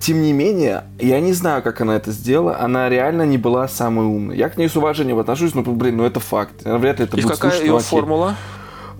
[0.01, 4.08] тем не менее, я не знаю, как она это сделала, она реально не была самой
[4.08, 4.36] умной.
[4.36, 6.64] Я к ней с уважением отношусь, но, блин, ну это факт.
[6.64, 8.36] Вряд ли это И будет какая ее формула?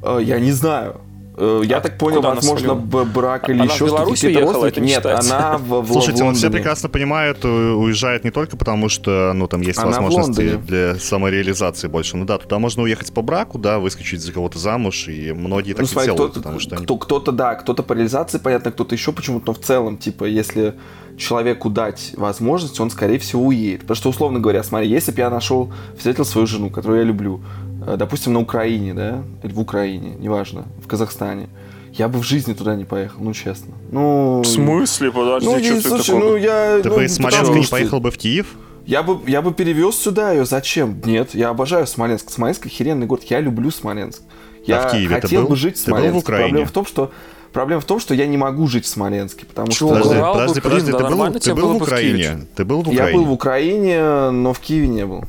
[0.04, 1.02] Э, я не знаю.
[1.38, 4.06] Э, я а так понял, возможно, брак или она еще что-то.
[4.06, 4.80] Родственники?
[4.80, 9.34] Нет, она в, в Слушайте, в ну все прекрасно понимают, уезжает не только потому, что
[9.34, 12.18] ну, там есть она возможности для самореализации больше.
[12.18, 15.82] Ну да, туда можно уехать по браку, да, выскочить за кого-то замуж, и многие так
[15.82, 16.76] ну, смотри, и делают, кто потому что...
[16.78, 20.76] Кто, кто-то, да, кто-то по реализации, понятно, кто-то еще почему-то, но в целом, типа, если
[21.18, 23.82] человеку дать возможность, он, скорее всего, уедет.
[23.82, 27.42] Потому что, условно говоря, смотри, если бы я нашел, встретил свою жену, которую я люблю,
[27.42, 31.48] э, допустим, на Украине, да, или в Украине, неважно, в Казахстане,
[31.94, 33.74] я бы в жизни туда не поехал, ну честно.
[33.92, 34.42] Ну.
[34.42, 36.32] В смысле, подожди, ну, что ты слушай, такого?
[36.32, 36.80] ну я.
[36.82, 38.48] Ты ну, бы из Смоленска не поехал бы в Киев?
[38.86, 40.46] Я бы, я бы перевез сюда ее.
[40.46, 41.02] Зачем?
[41.06, 42.30] Нет, я обожаю Смоленск.
[42.30, 43.24] Смоленск охеренный город.
[43.30, 44.22] Я люблю Смоленск.
[44.66, 45.50] Я а в Киеве хотел был?
[45.50, 46.12] бы жить в ты Смоленске.
[46.12, 46.50] Был в Украине?
[46.50, 47.12] Проблема в том, что
[47.56, 49.98] Проблема в том, что я не могу жить в Смоленске, потому Чего?
[49.98, 50.34] что...
[50.34, 52.40] Подожди, подожди, подожди, да ты был, ты был в Украине?
[52.54, 53.18] Ты был в Я Украине?
[53.18, 55.24] был в Украине, но в Киеве не был.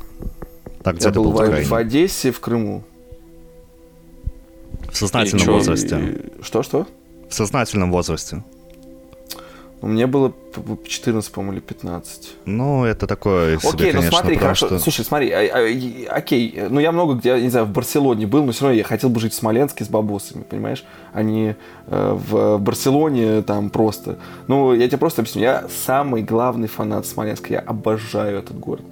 [0.87, 1.74] Так, где Я ты был был в в?
[1.74, 2.84] Одессе, в Крыму.
[4.89, 6.20] В сознательном И возрасте.
[6.41, 6.87] Что-что?
[7.28, 8.45] В сознательном возрасте.
[9.82, 12.37] Ну, Мне было п- п- 14, по-моему, или 15.
[12.45, 14.66] Ну, это такое себе, Окей, ну конечно, смотри, потому хорошо.
[14.68, 18.45] что- Слушай, смотри, а- а- окей, ну я много где, не знаю, в Барселоне был,
[18.45, 20.84] но все равно я хотел бы жить в Смоленске с бабосами, понимаешь?
[21.12, 21.57] А не
[21.89, 24.18] э, в Барселоне там просто.
[24.47, 28.84] Ну, я тебе просто объясню, я самый главный фанат Смоленска, я обожаю этот город.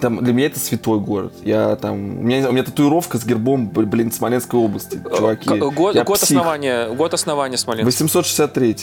[0.00, 1.32] Там, для меня это святой город.
[1.44, 5.48] Я там, у меня, у меня татуировка с гербом, блин, Смоленской области, чуваки.
[5.48, 6.36] К- Год, Я год псих.
[6.36, 7.86] основания, год основания Смоленска.
[7.86, 8.76] 863.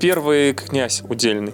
[0.00, 1.52] Первый князь удельный.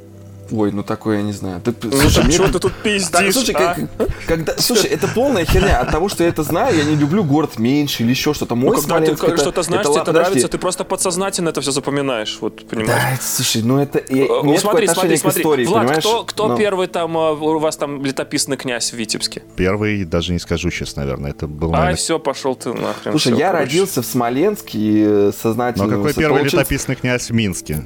[0.50, 1.60] Ой, ну такое я не знаю.
[1.62, 3.74] Ты, Ну слушай, так что ты- тут Так, пиздишь, слушай, а?
[3.74, 5.80] как- когда, слушай, это полная херня.
[5.80, 8.54] От того, что я это знаю, я не люблю город меньше или еще что-то.
[8.54, 10.28] Мой Ну, когда ты это- что-то знаешь, это тебе это подожди.
[10.30, 12.88] нравится, ты просто подсознательно это все запоминаешь, вот, понимаешь?
[12.90, 14.02] Да, это- слушай, ну это...
[14.08, 15.40] Я, ну, смотри, смотри, к смотри.
[15.40, 16.04] истории, Влад, понимаешь?
[16.04, 19.42] кто, кто Ну, первый там, э, у вас там летописный князь в Витебске?
[19.56, 21.96] Первый, даже не скажу сейчас, наверное, это был, А, наверное...
[21.96, 23.12] все, пошел ты нахрен.
[23.12, 23.64] Слушай, я короче.
[23.64, 25.86] родился в Смоленске и э, сознательно...
[25.86, 27.82] Но какой первый летописный князь в Минске?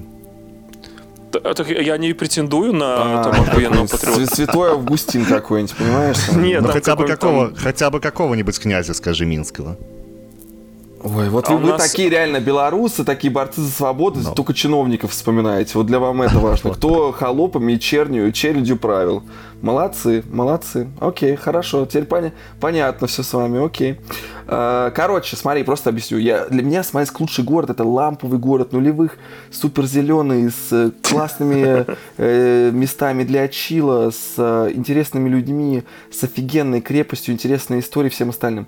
[1.45, 4.26] А, так я не претендую на А, там, охуенного патриота.
[4.35, 6.18] Святой Августин какой-нибудь, понимаешь?
[6.33, 9.76] Нет, Ну хотя бы какого, хотя бы какого-нибудь князя, скажи, Минского.
[11.03, 14.34] Ой, вот А вы, вы нас- такие реально белорусы, такие борцы за свободу, Ну.
[14.34, 15.72] только чиновников вспоминаете.
[15.78, 16.70] Вот для вам это важно.
[16.70, 19.22] Кто холопами и чернью, челядью правил.
[19.62, 20.88] Молодцы, молодцы.
[21.01, 21.84] Окей, хорошо.
[21.86, 23.99] Теперь поня- понятно все с вами, окей.
[24.46, 26.18] А, Короче, смотри, просто объясню.
[26.18, 27.70] Я, для меня Смоленск лучший город.
[27.70, 29.18] Это ламповый город нулевых,
[29.51, 31.86] супер зеленый, с э, классными
[32.18, 38.66] э, местами для чила, с э, интересными людьми, с офигенной крепостью, интересной историей, всем остальным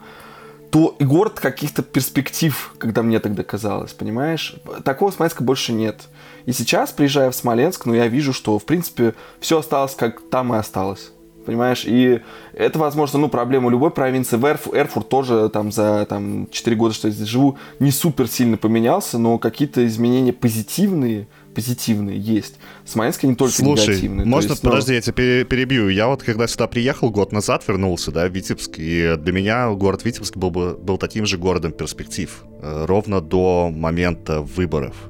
[0.70, 4.56] то и город каких-то перспектив, когда мне тогда казалось, понимаешь?
[4.84, 6.08] Такого Смоленска больше нет.
[6.46, 10.54] И сейчас, приезжая в Смоленск, ну, я вижу, что, в принципе, все осталось, как там
[10.54, 11.12] и осталось.
[11.44, 11.84] Понимаешь?
[11.86, 12.20] И
[12.52, 14.36] это, возможно, ну, проблема любой провинции.
[14.36, 18.28] В Эрф- Эрфурт тоже там за там, 4 года, что я здесь живу, не супер
[18.28, 22.56] сильно поменялся, но какие-то изменения позитивные, позитивные есть.
[22.84, 24.26] Смоленск не только Слушай, негативные.
[24.26, 25.88] Можно, есть, ну, подожди, я тебя пере- перебью.
[25.88, 30.04] Я вот когда сюда приехал год назад, вернулся, да, в Витебск, и для меня город
[30.04, 35.09] Витебск был, бы, был таким же городом перспектив, э, ровно до момента выборов.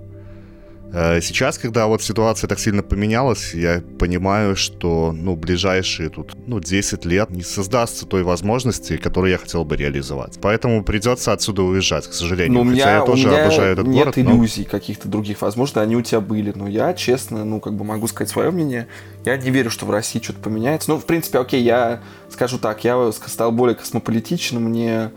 [0.93, 6.61] Э, Сейчас, когда вот ситуация так сильно поменялась, я понимаю, что, ну, ближайшие тут, ну,
[6.61, 10.39] 10 лет не создастся той возможности, которую я хотел бы реализовать.
[10.41, 12.55] Поэтому придется отсюда уезжать, к сожалению.
[12.55, 15.09] Ну, у Хотя меня, я тоже у меня обожаю этот нет город, но- иллюзий каких-то
[15.09, 15.43] других.
[15.43, 16.53] Возможно, они у тебя были.
[16.55, 18.89] Но я, честно, ну, как бы могу сказать свое мнение.
[19.25, 20.91] Я не верю, что в России что-то поменяется.
[20.91, 24.65] Ну, в принципе, окей, я скажу так, я стал более космополитичным.
[24.65, 25.11] Мне, мне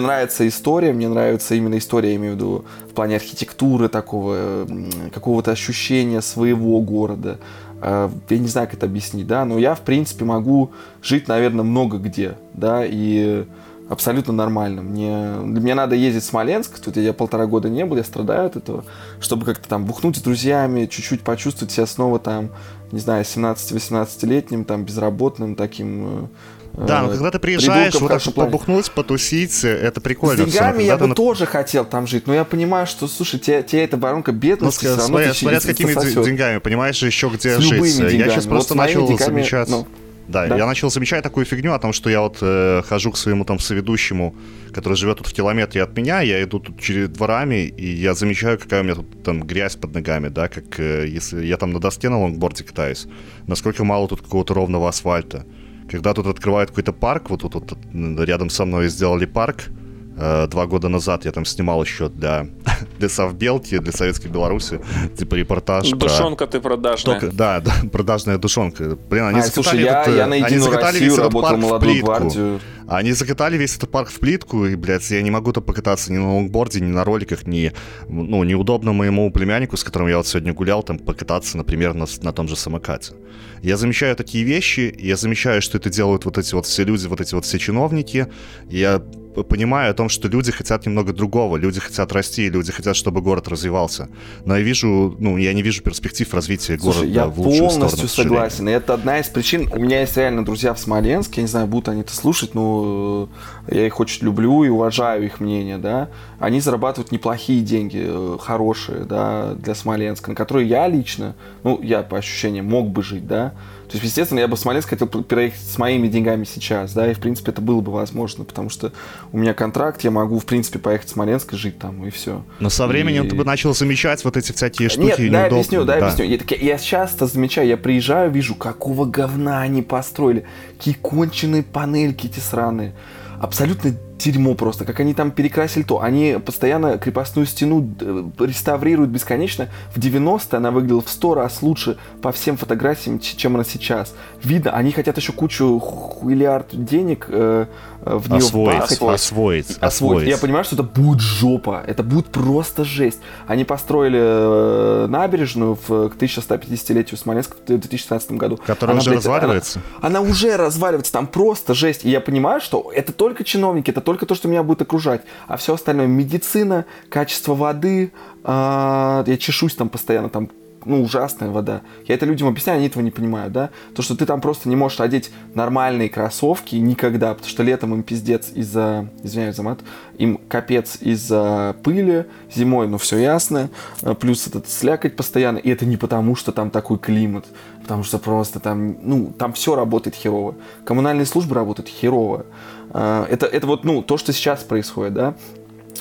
[0.00, 4.66] нравится история, мне нравится именно история, я имею в виду, в плане архитектуры такого,
[5.12, 7.38] какого-то ощущения своего города.
[7.82, 10.72] Э, Я не знаю, как это объяснить, да, но я, в принципе, могу
[11.02, 13.44] жить, наверное, много где, да, и
[13.88, 14.82] абсолютно нормально.
[14.82, 18.56] Мне, мне надо ездить в Смоленск, тут я полтора года не был, я страдаю от
[18.56, 18.84] этого,
[19.20, 22.48] чтобы как-то там бухнуть с друзьями, чуть-чуть почувствовать себя снова там,
[22.92, 26.28] не знаю, 17-18-летним, там, безработным таким.
[26.76, 30.44] Да, но когда ты приезжаешь, вот так побухнуть, потусить, это С прикольно.
[30.44, 33.62] но деньгами я бы на- тоже хотел там жить, но я понимаю, что, слушай, тебе,
[33.62, 35.92] тебе эта воронка Ну, бедности все ска- равно смотря, с какими
[36.24, 37.98] деньгами, понимаешь, еще где С жить.
[38.12, 39.68] Я сейчас Вот просто с начал деньгами, замечать...
[39.68, 39.86] ну,
[40.26, 40.56] Да, Да.
[40.56, 43.58] я начал замечать такую фигню о том, что я вот э, хожу к своему там
[43.58, 44.34] соведущему,
[44.72, 48.58] который живет тут в километре от меня, я иду тут через дворами, и я замечаю,
[48.58, 51.78] какая у меня тут там грязь под ногами, да, как э, если я там на
[51.78, 53.06] доске на лонгборде катаюсь,
[53.46, 55.44] насколько мало тут какого-то ровного асфальта.
[55.90, 59.70] Когда тут открывают какой-то парк, вот тут вот, рядом со мной сделали парк,
[60.16, 62.46] два года назад я там снимал еще для,
[62.98, 64.80] для Совбелки, для Советской Беларуси,
[65.16, 65.96] типа репортаж про...
[65.96, 67.20] Душонка ты продажная.
[67.20, 68.96] Только, да, да, продажная душонка.
[69.10, 71.32] Блин, они А, закатали слушай, я, этот, э, я на они закатали Россию весь этот
[71.32, 72.06] парк в плитку.
[72.06, 72.60] гвардию.
[72.86, 76.18] Они закатали весь этот парк в плитку, и, блядь, я не могу там покататься ни
[76.18, 77.72] на лонгборде, ни на роликах, ни,
[78.08, 82.32] ну, неудобно моему племяннику, с которым я вот сегодня гулял, там покататься, например, на, на
[82.32, 83.14] том же самокате.
[83.62, 87.20] Я замечаю такие вещи, я замечаю, что это делают вот эти вот все люди, вот
[87.20, 88.26] эти вот все чиновники,
[88.68, 89.02] я
[89.42, 93.48] понимаю о том, что люди хотят немного другого, люди хотят расти, люди хотят, чтобы город
[93.48, 94.08] развивался.
[94.44, 98.08] Но я вижу, ну, я не вижу перспектив развития Слушай, города я в лучшую полностью
[98.08, 98.34] сторону.
[98.34, 98.68] согласен.
[98.68, 99.68] И это одна из причин.
[99.72, 103.28] У меня есть реально друзья в Смоленске, я не знаю, будут они это слушать, но
[103.68, 106.10] э, я их очень люблю и уважаю их мнение, да.
[106.38, 112.02] Они зарабатывают неплохие деньги, э, хорошие, да, для Смоленска, на которые я лично, ну, я
[112.02, 113.54] по ощущениям мог бы жить, да.
[113.88, 117.14] То есть, естественно, я бы в Смоленск хотел переехать с моими деньгами сейчас, да, и,
[117.14, 118.92] в принципе, это было бы возможно, потому что
[119.32, 122.44] у меня контракт, я могу, в принципе, поехать в Смоленск и жить там, и все.
[122.60, 125.46] Но со временем И- ты бы начал замечать вот эти всякие штуки Нет, неудобные.
[125.46, 125.96] объясню, да.
[125.96, 126.24] объясню.
[126.24, 130.44] Я, так- я часто замечаю, я приезжаю, вижу, какого говна они построили.
[130.78, 132.94] Какие конченые панельки эти сраные.
[133.40, 133.94] Абсолютно
[134.24, 134.84] дерьмо просто.
[134.84, 136.00] Как они там перекрасили то.
[136.00, 139.68] Они постоянно крепостную стену э, реставрируют бесконечно.
[139.94, 144.14] В 90-е она выглядела в 100 раз лучше по всем фотографиям, чем она сейчас.
[144.42, 147.66] Видно, они хотят еще кучу хуйлиард денег э,
[148.02, 149.78] э, в нее Освоить, освоить, освоить.
[149.80, 150.28] освоить.
[150.28, 151.82] Я понимаю, что это будет жопа.
[151.86, 153.18] Это будет просто жесть.
[153.46, 158.58] Они построили э, набережную в, к 1150-летию Смоленска в 2016 году.
[158.64, 159.80] Которая уже блядь, разваливается?
[160.00, 161.12] Она, она уже разваливается.
[161.12, 162.04] Там просто жесть.
[162.04, 165.22] И я понимаю, что это только чиновники, это только то, что меня будет окружать.
[165.46, 168.12] А все остальное медицина, качество воды.
[168.44, 170.48] а, я чешусь там постоянно, там
[170.84, 171.82] ну, ужасная вода.
[172.06, 173.70] Я это людям объясняю, они этого не понимают, да?
[173.94, 178.02] То, что ты там просто не можешь одеть нормальные кроссовки никогда, потому что летом им
[178.02, 179.80] пиздец из-за, извиняюсь за мат,
[180.18, 183.70] им капец из-за пыли, зимой, ну, все ясно,
[184.02, 187.46] А, плюс этот слякоть постоянно, и это не потому, что там такой климат,
[187.82, 190.54] потому что просто там, ну, там все работает херово.
[190.84, 192.46] Коммунальные службы работают херово.
[192.92, 195.34] А, Это, это вот, ну, то, что сейчас происходит, да?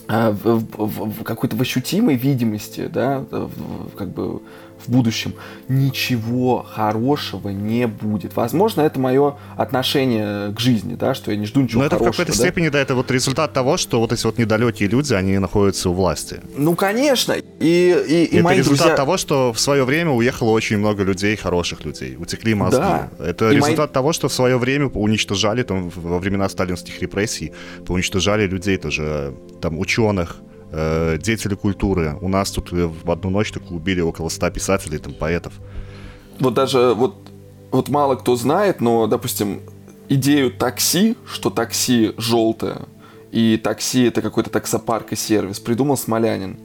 [0.07, 4.41] а, в, в- в какой-то в ощутимой видимости, да, в- как бы
[4.87, 5.33] в будущем,
[5.67, 8.35] ничего хорошего не будет.
[8.35, 11.99] Возможно, это мое отношение к жизни, да, что я не жду ничего Но это в
[11.99, 12.23] хорошего.
[12.23, 12.43] какой-то да.
[12.45, 15.93] степени, да, это вот результат того, что вот эти вот недалекие люди, они находятся у
[15.93, 16.41] власти.
[16.55, 17.33] Ну, конечно.
[17.33, 18.95] И, и, и это мои результат друзья...
[18.95, 22.77] того, что в свое время уехало очень много людей, хороших людей, утекли мозги.
[22.77, 23.09] Да.
[23.19, 27.53] Это И результат мои- того, что в свое время уничтожали, там, во времена сталинских репрессий,
[27.87, 30.37] уничтожали людей тоже, там, ученых,
[30.73, 32.17] э, деятелей культуры.
[32.21, 35.53] У нас тут э, в одну ночь только убили около 100 писателей, там, поэтов.
[36.39, 37.15] вот даже вот,
[37.71, 39.61] вот мало кто знает, но, допустим,
[40.09, 42.81] идею такси, что такси желтое,
[43.31, 46.57] и такси это какой-то таксопарк и сервис, придумал Смолянин.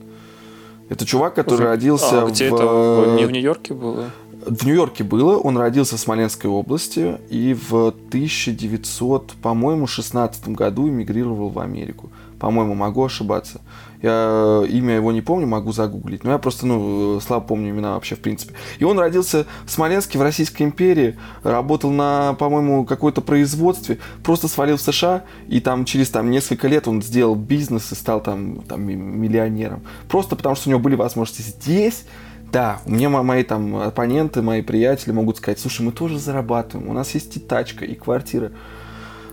[0.89, 2.55] Это чувак, который родился А, где в...
[2.55, 2.65] это?
[2.67, 4.11] В- Не в Нью-Йорке было?
[4.47, 11.51] В Нью-Йорке было, он родился в Смоленской области и в 1900, по-моему, 16 году эмигрировал
[11.51, 12.11] в Америку.
[12.39, 13.61] По-моему, могу ошибаться.
[14.03, 16.25] Я имя его не помню, могу загуглить.
[16.25, 18.55] Но я просто, ну, слабо помню имена вообще, в принципе.
[18.79, 24.77] И он родился в Смоленске, в Российской империи, работал на, по-моему, какой-то производстве, просто свалил
[24.77, 28.83] в США, и там через там, несколько лет он сделал бизнес и стал там, там
[28.83, 29.83] ми- миллионером.
[30.09, 32.05] Просто потому, что у него были возможности здесь
[32.53, 36.89] да, у меня мо- мои там оппоненты, мои приятели могут сказать, слушай, мы тоже зарабатываем,
[36.89, 38.53] у нас есть и тачка, и квартира.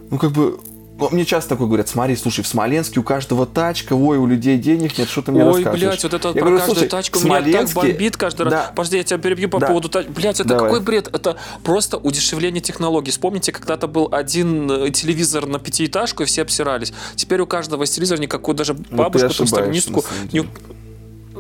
[0.09, 0.59] Ну, как бы,
[0.98, 4.58] ну, мне часто такое говорят, смотри, слушай, в Смоленске у каждого тачка, ой, у людей
[4.58, 5.80] денег нет, что ты мне Ой, рассказываешь?
[5.82, 8.41] блядь, вот это Я про говорю, каждую «Слушай, тачку в меня так Смоленске- бомбит каждый
[8.43, 8.54] раз.
[8.54, 8.72] Да.
[8.76, 9.68] Подожди, я тебя перебью по Да.
[9.68, 10.10] поводу тачки.
[10.12, 10.66] Блядь, это Давай.
[10.70, 11.08] какой бред?
[11.14, 13.12] Это просто удешевление технологий.
[13.12, 16.93] Вспомните, когда-то был один э, телевизор на пятиэтажку, и все обсирались.
[17.16, 20.04] Теперь у каждого есть телевизор, никакую даже бабушку, там, ошибаешься, сталинистку.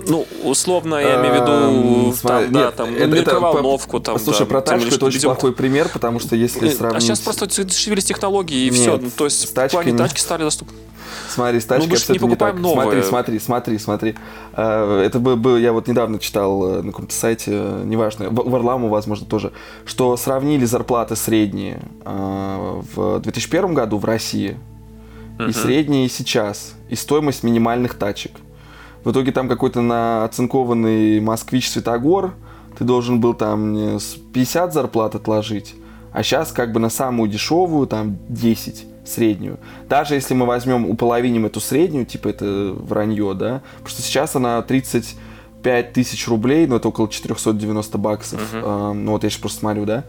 [0.07, 4.61] Ну, условно, я имею в виду, Эм, там, да, там, микроволновку, по- там, Слушай, про
[4.61, 6.97] тачку это очень идем- плохой пример, потому что если Э, сравнить...
[6.97, 8.97] А сейчас просто дешевились технологии, и все.
[8.97, 10.75] Ну, то есть в плане не- тачки стали доступны.
[11.29, 12.61] Смотри, с тачкой мы ж не абсолютно покупаем так.
[12.63, 12.83] новое.
[12.83, 14.15] Смотри, смотри, смотри, смотри.
[14.53, 19.25] Э, Это бы, бы- я вот недавно читал э, на каком-то сайте, неважно, Варламу, возможно,
[19.25, 19.51] тоже,
[19.85, 24.57] что сравнили зарплаты средние в 2001 году в России
[25.39, 28.31] и средние сейчас, и стоимость минимальных тачек.
[29.05, 32.33] В итоге там какой-то на оцинкованный москвич Светогор
[32.77, 35.75] ты должен был там не, с 50 зарплат отложить,
[36.11, 39.59] а сейчас как бы на самую дешевую там 10 среднюю.
[39.87, 44.59] Даже если мы возьмем, уполовиним эту среднюю, типа это вранье, да, потому что сейчас она
[44.63, 49.85] 35 тысяч рублей, ну это около 490 баксов, Э, ну вот я сейчас просто смотрю,
[49.85, 50.03] да,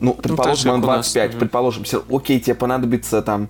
[0.00, 1.38] ну, предположим, как она у нас, 25, мгм.
[1.40, 3.48] предположим, всё- окей, тебе понадобится там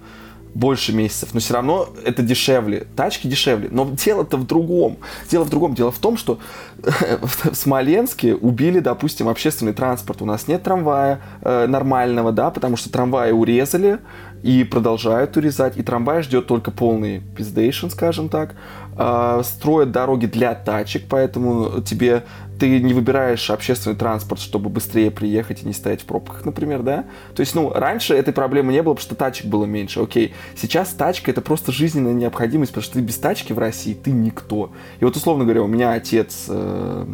[0.55, 2.87] больше месяцев, но все равно это дешевле.
[2.97, 3.69] Тачки дешевле.
[3.71, 4.99] Но дело-то в другом.
[5.31, 5.75] Дело в другом.
[5.75, 6.39] Дело в том, что
[6.79, 10.23] в Смоленске убили, допустим, общественный транспорт.
[10.23, 13.99] У нас нет трамвая э, нормального, да, потому что трамваи урезали
[14.43, 15.77] и продолжают урезать.
[15.77, 18.55] И трамвай ждет только полный пиздейшн, скажем так.
[18.97, 22.25] А, строят дороги для тачек, поэтому тебе
[22.59, 27.05] ты не выбираешь общественный транспорт, чтобы быстрее приехать и не стоять в пробках, например, да?
[27.35, 30.35] То есть, ну, раньше этой проблемы не было, потому что тачек было меньше, окей.
[30.57, 34.71] Сейчас тачка это просто жизненная необходимость, потому что ты без тачки в России, ты никто.
[35.01, 37.07] И вот, условно говоря, у меня отец, э,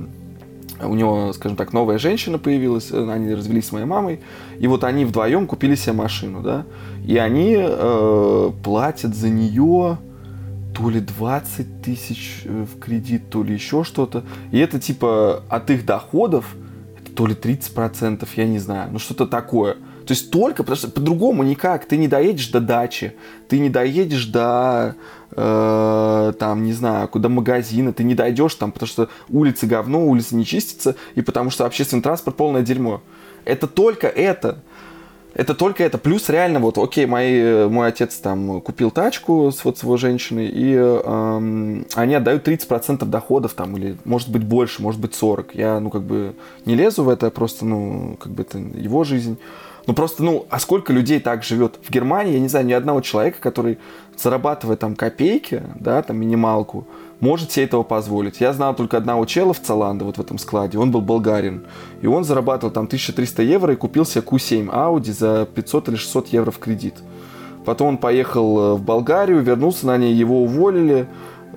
[0.83, 4.21] у него, скажем так, новая женщина появилась, э, они развелись с моей мамой,
[4.59, 6.67] и вот они вдвоем купили себе машину, да,
[7.07, 9.99] и они э, платят за нее
[10.81, 14.25] то ли 20 тысяч э, в кредит, то ли еще что-то.
[14.51, 16.57] И это типа от их доходов,
[16.99, 19.75] это то ли 30%, я не знаю, ну что-то такое.
[19.75, 21.85] То есть только, потому что по-другому никак.
[21.85, 23.13] Ты не доедешь до дачи,
[23.49, 24.97] ты не доедешь до,
[25.33, 30.35] э, там, не знаю, куда магазина, ты не дойдешь там, потому что улицы говно, улицы
[30.35, 33.03] не чистятся, и потому что общественный транспорт полное дерьмо.
[33.45, 34.63] Это только это.
[35.35, 35.99] Это только это.
[35.99, 40.49] Плюс реально вот, окей, мои, мой отец там купил тачку с вот с его женщиной,
[40.49, 45.55] и эм, они отдают 30% доходов там, или может быть больше, может быть 40.
[45.55, 49.39] Я, ну, как бы не лезу в это, просто, ну, как бы это его жизнь.
[49.87, 51.79] Ну, просто, ну, а сколько людей так живет?
[51.83, 53.79] В Германии, я не знаю, ни одного человека, который
[54.17, 56.87] зарабатывает там копейки, да, там минималку,
[57.21, 58.41] может себе этого позволить.
[58.41, 61.65] Я знал только одного чела в Цаландо, вот в этом складе, он был болгарин.
[62.03, 66.29] И он зарабатывал там 1300 евро и купил себе Q7 Audi за 500 или 600
[66.29, 66.95] евро в кредит.
[67.65, 71.07] Потом он поехал э, в Болгарию, вернулся на ней, его уволили.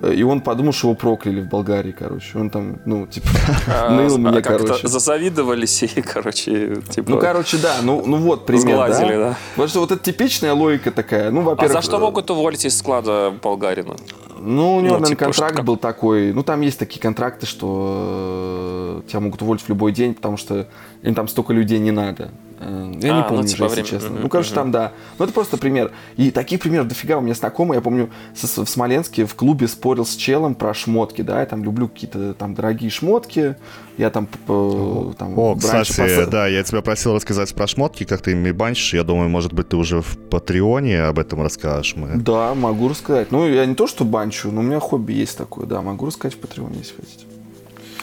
[0.02, 2.38] Э, и он подумал, что его прокляли в Болгарии, короче.
[2.38, 3.26] Он там, ну, типа,
[3.90, 4.86] ныл меня, а короче.
[4.86, 7.10] Зазавидовались и, короче, типа...
[7.10, 8.98] Ну, короче, да, ну, ну вот пример, да?
[9.00, 9.38] да.
[9.52, 11.30] Потому что вот это типичная логика такая.
[11.30, 11.76] Ну, во-первых...
[11.76, 13.96] А за что могут уволить из склада болгарина?
[14.44, 16.32] Ну, у него, ну, наверное, типа, контракт был такой.
[16.32, 20.68] Ну, там есть такие контракты, что э, тебя могут уволить в любой день, потому что
[21.02, 22.30] им там столько людей не надо.
[22.60, 23.82] Э, я а, не помню, ну, типа уже, время...
[23.82, 24.14] если честно.
[24.14, 24.20] Mm-hmm.
[24.20, 24.54] Ну, короче, mm-hmm.
[24.54, 24.92] там, да.
[25.18, 25.92] Ну, это просто пример.
[26.16, 27.78] И таких примеров дофига у меня знакомые.
[27.78, 31.88] Я помню, в Смоленске в клубе спорил с челом про шмотки, да, я там люблю
[31.88, 33.56] какие-то там дорогие шмотки.
[33.96, 36.28] Я там, там О, кстати, пос...
[36.28, 38.92] да, я тебя просил рассказать про шмотки, как ты ими банчишь.
[38.94, 41.94] Я думаю, может быть, ты уже в Патреоне об этом расскажешь.
[41.94, 42.16] Мы.
[42.16, 43.30] Да, могу рассказать.
[43.30, 46.36] Ну, я не то, что банчу, но у меня хобби есть такое, да, могу рассказать
[46.36, 47.26] в Патреоне, если хотите.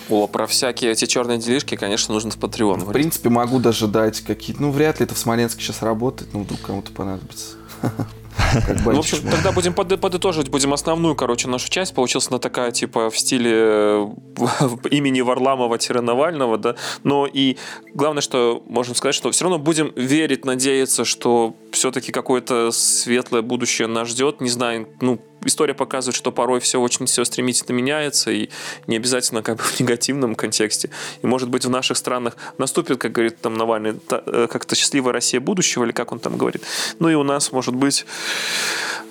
[0.09, 2.85] О, про всякие эти черные делишки, конечно, нужно в Patreon.
[2.85, 4.61] В принципе, могу даже дать какие-то...
[4.61, 7.55] Ну, вряд ли это в Смоленске сейчас работает, но вдруг кому-то понадобится.
[8.85, 11.93] Ну, в общем, тогда будем подытоживать, будем основную, короче, нашу часть.
[11.93, 14.07] Получилась она такая, типа, в стиле э,
[14.91, 16.75] имени Варламова-Навального, да.
[17.03, 17.57] Но и
[17.93, 23.87] главное, что можем сказать, что все равно будем верить, надеяться, что все-таки какое-то светлое будущее
[23.87, 24.41] нас ждет.
[24.41, 28.49] Не знаю, ну, история показывает, что порой все очень все стремительно меняется, и
[28.87, 30.89] не обязательно как бы в негативном контексте.
[31.21, 35.39] И, может быть, в наших странах наступит, как говорит там Навальный, э, как-то счастливая Россия
[35.39, 36.63] будущего, или как он там говорит.
[36.99, 38.05] Ну и у нас, может быть,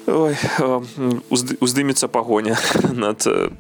[0.07, 0.81] ой, э,
[1.61, 2.59] уздымется погоня
[2.93, 3.51] над э,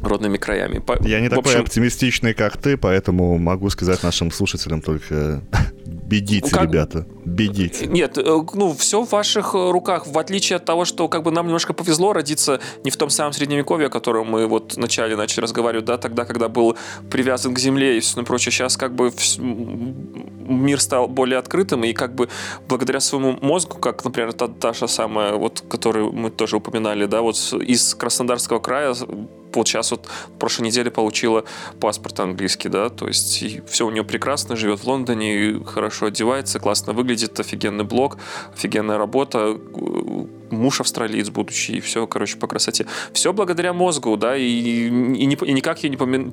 [0.00, 0.82] родными краями.
[1.06, 1.60] Я не такой общем...
[1.60, 5.42] оптимистичный, как ты, поэтому могу сказать нашим слушателям только
[6.08, 6.62] Бедите, как...
[6.62, 7.86] ребята, бедите.
[7.86, 11.30] Нет, э, ну, все в ваших э, руках, в отличие от того, что как бы
[11.30, 15.42] нам немножко повезло родиться не в том самом средневековье, о котором мы вот вначале начали
[15.42, 16.78] разговаривать, да, тогда, когда был
[17.10, 18.52] привязан к земле и все прочее.
[18.52, 22.30] Сейчас как бы мир стал более открытым, и как бы
[22.68, 27.20] благодаря своему мозгу, как, например, та, та же самая, вот, которую мы тоже упоминали, да,
[27.20, 28.94] вот из Краснодарского края
[29.54, 31.44] вот сейчас вот в прошлой неделе получила
[31.80, 36.92] паспорт английский, да, то есть все у нее прекрасно, живет в Лондоне, хорошо одевается, классно
[36.92, 38.18] выглядит, офигенный блог,
[38.54, 39.58] офигенная работа,
[40.50, 42.86] муж австралиец будущий, и все, короче, по красоте.
[43.12, 46.32] Все благодаря мозгу, да, и, и, не, и никак я не помню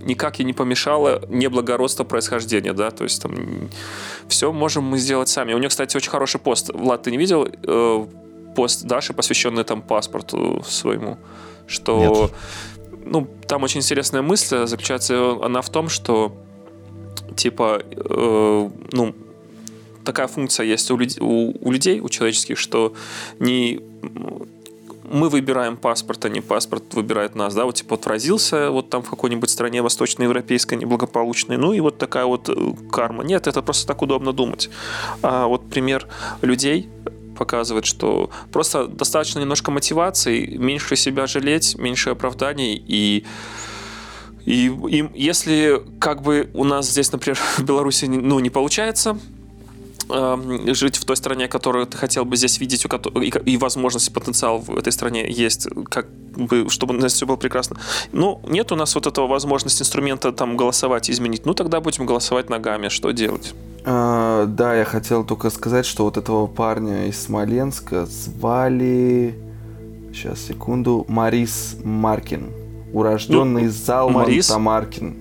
[0.00, 3.68] никак ей не помешало неблагородство происхождения, да, то есть там
[4.28, 5.54] все можем мы сделать сами.
[5.54, 6.70] У нее, кстати, очень хороший пост.
[6.72, 8.06] Влад, ты не видел э,
[8.54, 11.18] пост Даши, посвященный там паспорту своему?
[11.68, 12.30] Что
[12.90, 13.04] Нет.
[13.06, 16.32] ну там очень интересная мысль заключается она в том, что
[17.36, 19.14] типа э, ну
[20.04, 21.18] такая функция есть у, люд...
[21.20, 22.94] у, у людей, у человеческих, что
[23.38, 23.80] не
[25.10, 29.02] мы выбираем паспорт, а не паспорт выбирает нас, да, вот типа вот родился вот там
[29.02, 33.24] в какой-нибудь стране восточноевропейской неблагополучной, ну и вот такая вот э, карма.
[33.24, 34.70] Нет, это просто так удобно думать.
[35.22, 36.06] А вот пример
[36.42, 36.88] людей,
[37.38, 43.24] показывает, что просто достаточно немножко мотивации, меньше себя жалеть, меньше оправданий и
[44.44, 49.18] и, и если как бы у нас здесь, например, в Беларуси ну, не получается
[50.08, 53.56] э, жить в той стране, которую ты хотел бы здесь видеть, у которой, и, и
[53.56, 57.76] возможности, потенциал в этой стране есть, как бы, чтобы у нас все было прекрасно.
[58.12, 61.46] Ну, нет у нас вот этого возможности инструмента там голосовать, изменить.
[61.46, 62.88] Ну, тогда будем голосовать ногами.
[62.88, 63.54] Что делать?
[63.84, 69.38] А, да, я хотел только сказать, что вот этого парня из Смоленска звали...
[70.12, 71.04] Сейчас, секунду.
[71.08, 72.50] Марис Маркин.
[72.92, 74.48] Урожденный ну, Залман Марис?
[74.48, 75.16] Тамаркин.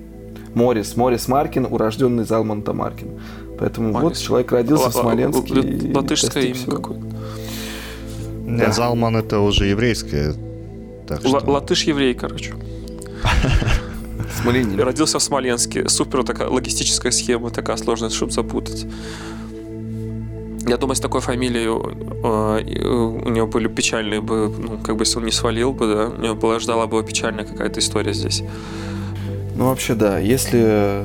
[0.55, 0.97] Морис.
[0.97, 3.19] Морис Маркин, урожденный Залман Тамаркин.
[3.59, 4.03] Поэтому Морис.
[4.03, 5.93] вот человек родился в Смоленске.
[5.93, 7.05] Латышское имя какое-то.
[8.45, 10.33] Нет, Залман это уже еврейское.
[11.07, 11.39] Так что...
[11.39, 12.53] Латыш-еврей, короче.
[14.41, 14.79] Смоленин.
[14.79, 15.89] Родился в Смоленске.
[15.89, 18.85] Супер такая логистическая схема, такая сложная, чтобы запутать.
[20.67, 25.19] Я думаю, с такой фамилией э, у него были печальные бы, ну, как бы если
[25.19, 28.43] он не свалил бы, да, у него была, ждала бы печальная какая-то история здесь.
[29.57, 30.19] Ну, вообще, да.
[30.19, 31.03] Если э,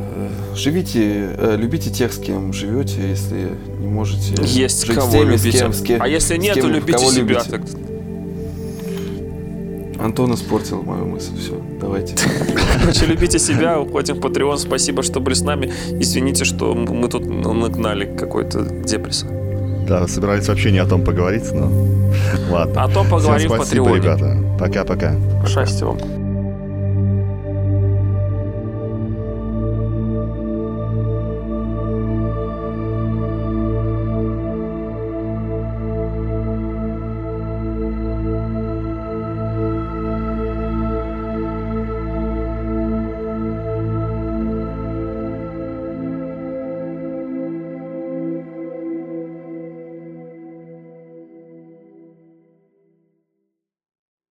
[0.54, 5.30] живите, э, любите тех, с кем живете, если не можете Есть жить кого с теми,
[5.30, 5.56] любите.
[5.56, 7.42] с кем, с кем, а если нет, то любите кого себя.
[7.44, 7.50] Любите.
[7.50, 7.62] Так...
[10.04, 11.30] Антон испортил мою мысль.
[11.38, 12.14] Все, давайте.
[12.80, 14.58] Короче, любите себя, уходим в Patreon.
[14.58, 15.72] Спасибо, что были с нами.
[15.92, 19.24] Извините, что мы тут нагнали какой-то депресс.
[19.88, 21.72] Да, собирались вообще не о том поговорить, но
[22.50, 22.82] ладно.
[22.82, 23.96] О том поговорим Всем спасибо, в Патреоне.
[23.96, 24.36] ребята.
[24.58, 25.14] Пока-пока.
[25.46, 26.21] Счастья вам.